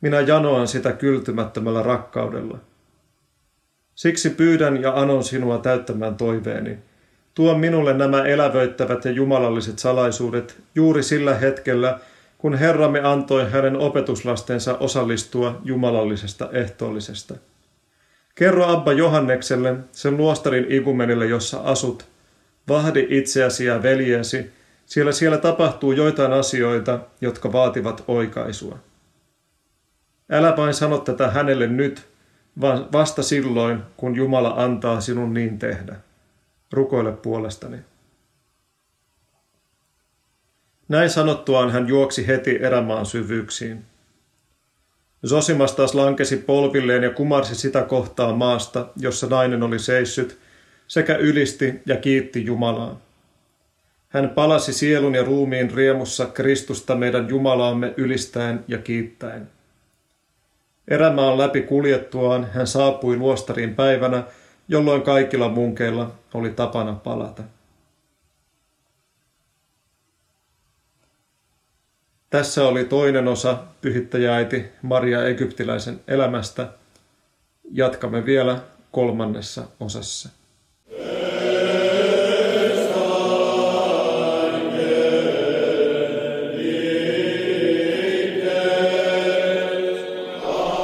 Minä 0.00 0.20
janoan 0.20 0.68
sitä 0.68 0.92
kyltymättömällä 0.92 1.82
rakkaudella. 1.82 2.58
Siksi 3.94 4.30
pyydän 4.30 4.82
ja 4.82 4.92
anon 5.00 5.24
sinua 5.24 5.58
täyttämään 5.58 6.14
toiveeni. 6.16 6.78
Tuo 7.34 7.58
minulle 7.58 7.94
nämä 7.94 8.24
elävöittävät 8.24 9.04
ja 9.04 9.10
jumalalliset 9.10 9.78
salaisuudet 9.78 10.56
juuri 10.74 11.02
sillä 11.02 11.34
hetkellä, 11.34 11.98
kun 12.38 12.54
Herramme 12.54 13.00
antoi 13.00 13.50
hänen 13.50 13.76
opetuslastensa 13.76 14.76
osallistua 14.78 15.60
jumalallisesta 15.64 16.48
ehtoollisesta. 16.52 17.34
Kerro 18.34 18.66
Abba 18.66 18.92
Johannekselle, 18.92 19.76
sen 19.92 20.16
luostarin 20.16 20.66
igumenille, 20.68 21.26
jossa 21.26 21.60
asut. 21.64 22.06
Vahdi 22.68 23.06
itseäsi 23.10 23.64
ja 23.64 23.82
veljesi, 23.82 24.50
sillä 24.86 25.12
siellä 25.12 25.38
tapahtuu 25.38 25.92
joitain 25.92 26.32
asioita, 26.32 26.98
jotka 27.20 27.52
vaativat 27.52 28.04
oikaisua. 28.08 28.78
Älä 30.30 30.56
vain 30.56 30.74
sano 30.74 30.98
tätä 30.98 31.30
hänelle 31.30 31.66
nyt, 31.66 32.13
vaan 32.60 32.88
vasta 32.92 33.22
silloin, 33.22 33.82
kun 33.96 34.16
Jumala 34.16 34.54
antaa 34.56 35.00
sinun 35.00 35.34
niin 35.34 35.58
tehdä. 35.58 35.96
Rukoile 36.72 37.12
puolestani. 37.12 37.76
Näin 40.88 41.10
sanottuaan 41.10 41.70
hän 41.70 41.88
juoksi 41.88 42.26
heti 42.26 42.58
erämaan 42.62 43.06
syvyyksiin. 43.06 43.84
Zosimas 45.26 45.72
taas 45.72 45.94
lankesi 45.94 46.36
polvilleen 46.36 47.02
ja 47.02 47.10
kumarsi 47.10 47.54
sitä 47.54 47.82
kohtaa 47.82 48.32
maasta, 48.32 48.86
jossa 48.96 49.26
nainen 49.26 49.62
oli 49.62 49.78
seissyt, 49.78 50.38
sekä 50.88 51.16
ylisti 51.16 51.74
ja 51.86 51.96
kiitti 51.96 52.44
Jumalaa. 52.44 53.00
Hän 54.08 54.30
palasi 54.30 54.72
sielun 54.72 55.14
ja 55.14 55.24
ruumiin 55.24 55.70
riemussa 55.70 56.26
Kristusta 56.26 56.94
meidän 56.94 57.28
Jumalaamme 57.28 57.94
ylistäen 57.96 58.64
ja 58.68 58.78
kiittäen. 58.78 59.48
Erämaan 60.88 61.38
läpi 61.38 61.62
kuljettuaan 61.62 62.48
hän 62.52 62.66
saapui 62.66 63.16
luostariin 63.16 63.74
päivänä, 63.74 64.22
jolloin 64.68 65.02
kaikilla 65.02 65.48
munkeilla 65.48 66.12
oli 66.34 66.50
tapana 66.50 66.92
palata. 66.92 67.42
Tässä 72.30 72.64
oli 72.64 72.84
toinen 72.84 73.28
osa 73.28 73.58
pyhittäjäiti 73.80 74.64
Maria 74.82 75.26
Egyptiläisen 75.26 76.00
elämästä. 76.08 76.68
Jatkamme 77.70 78.26
vielä 78.26 78.58
kolmannessa 78.90 79.64
osassa. 79.80 80.28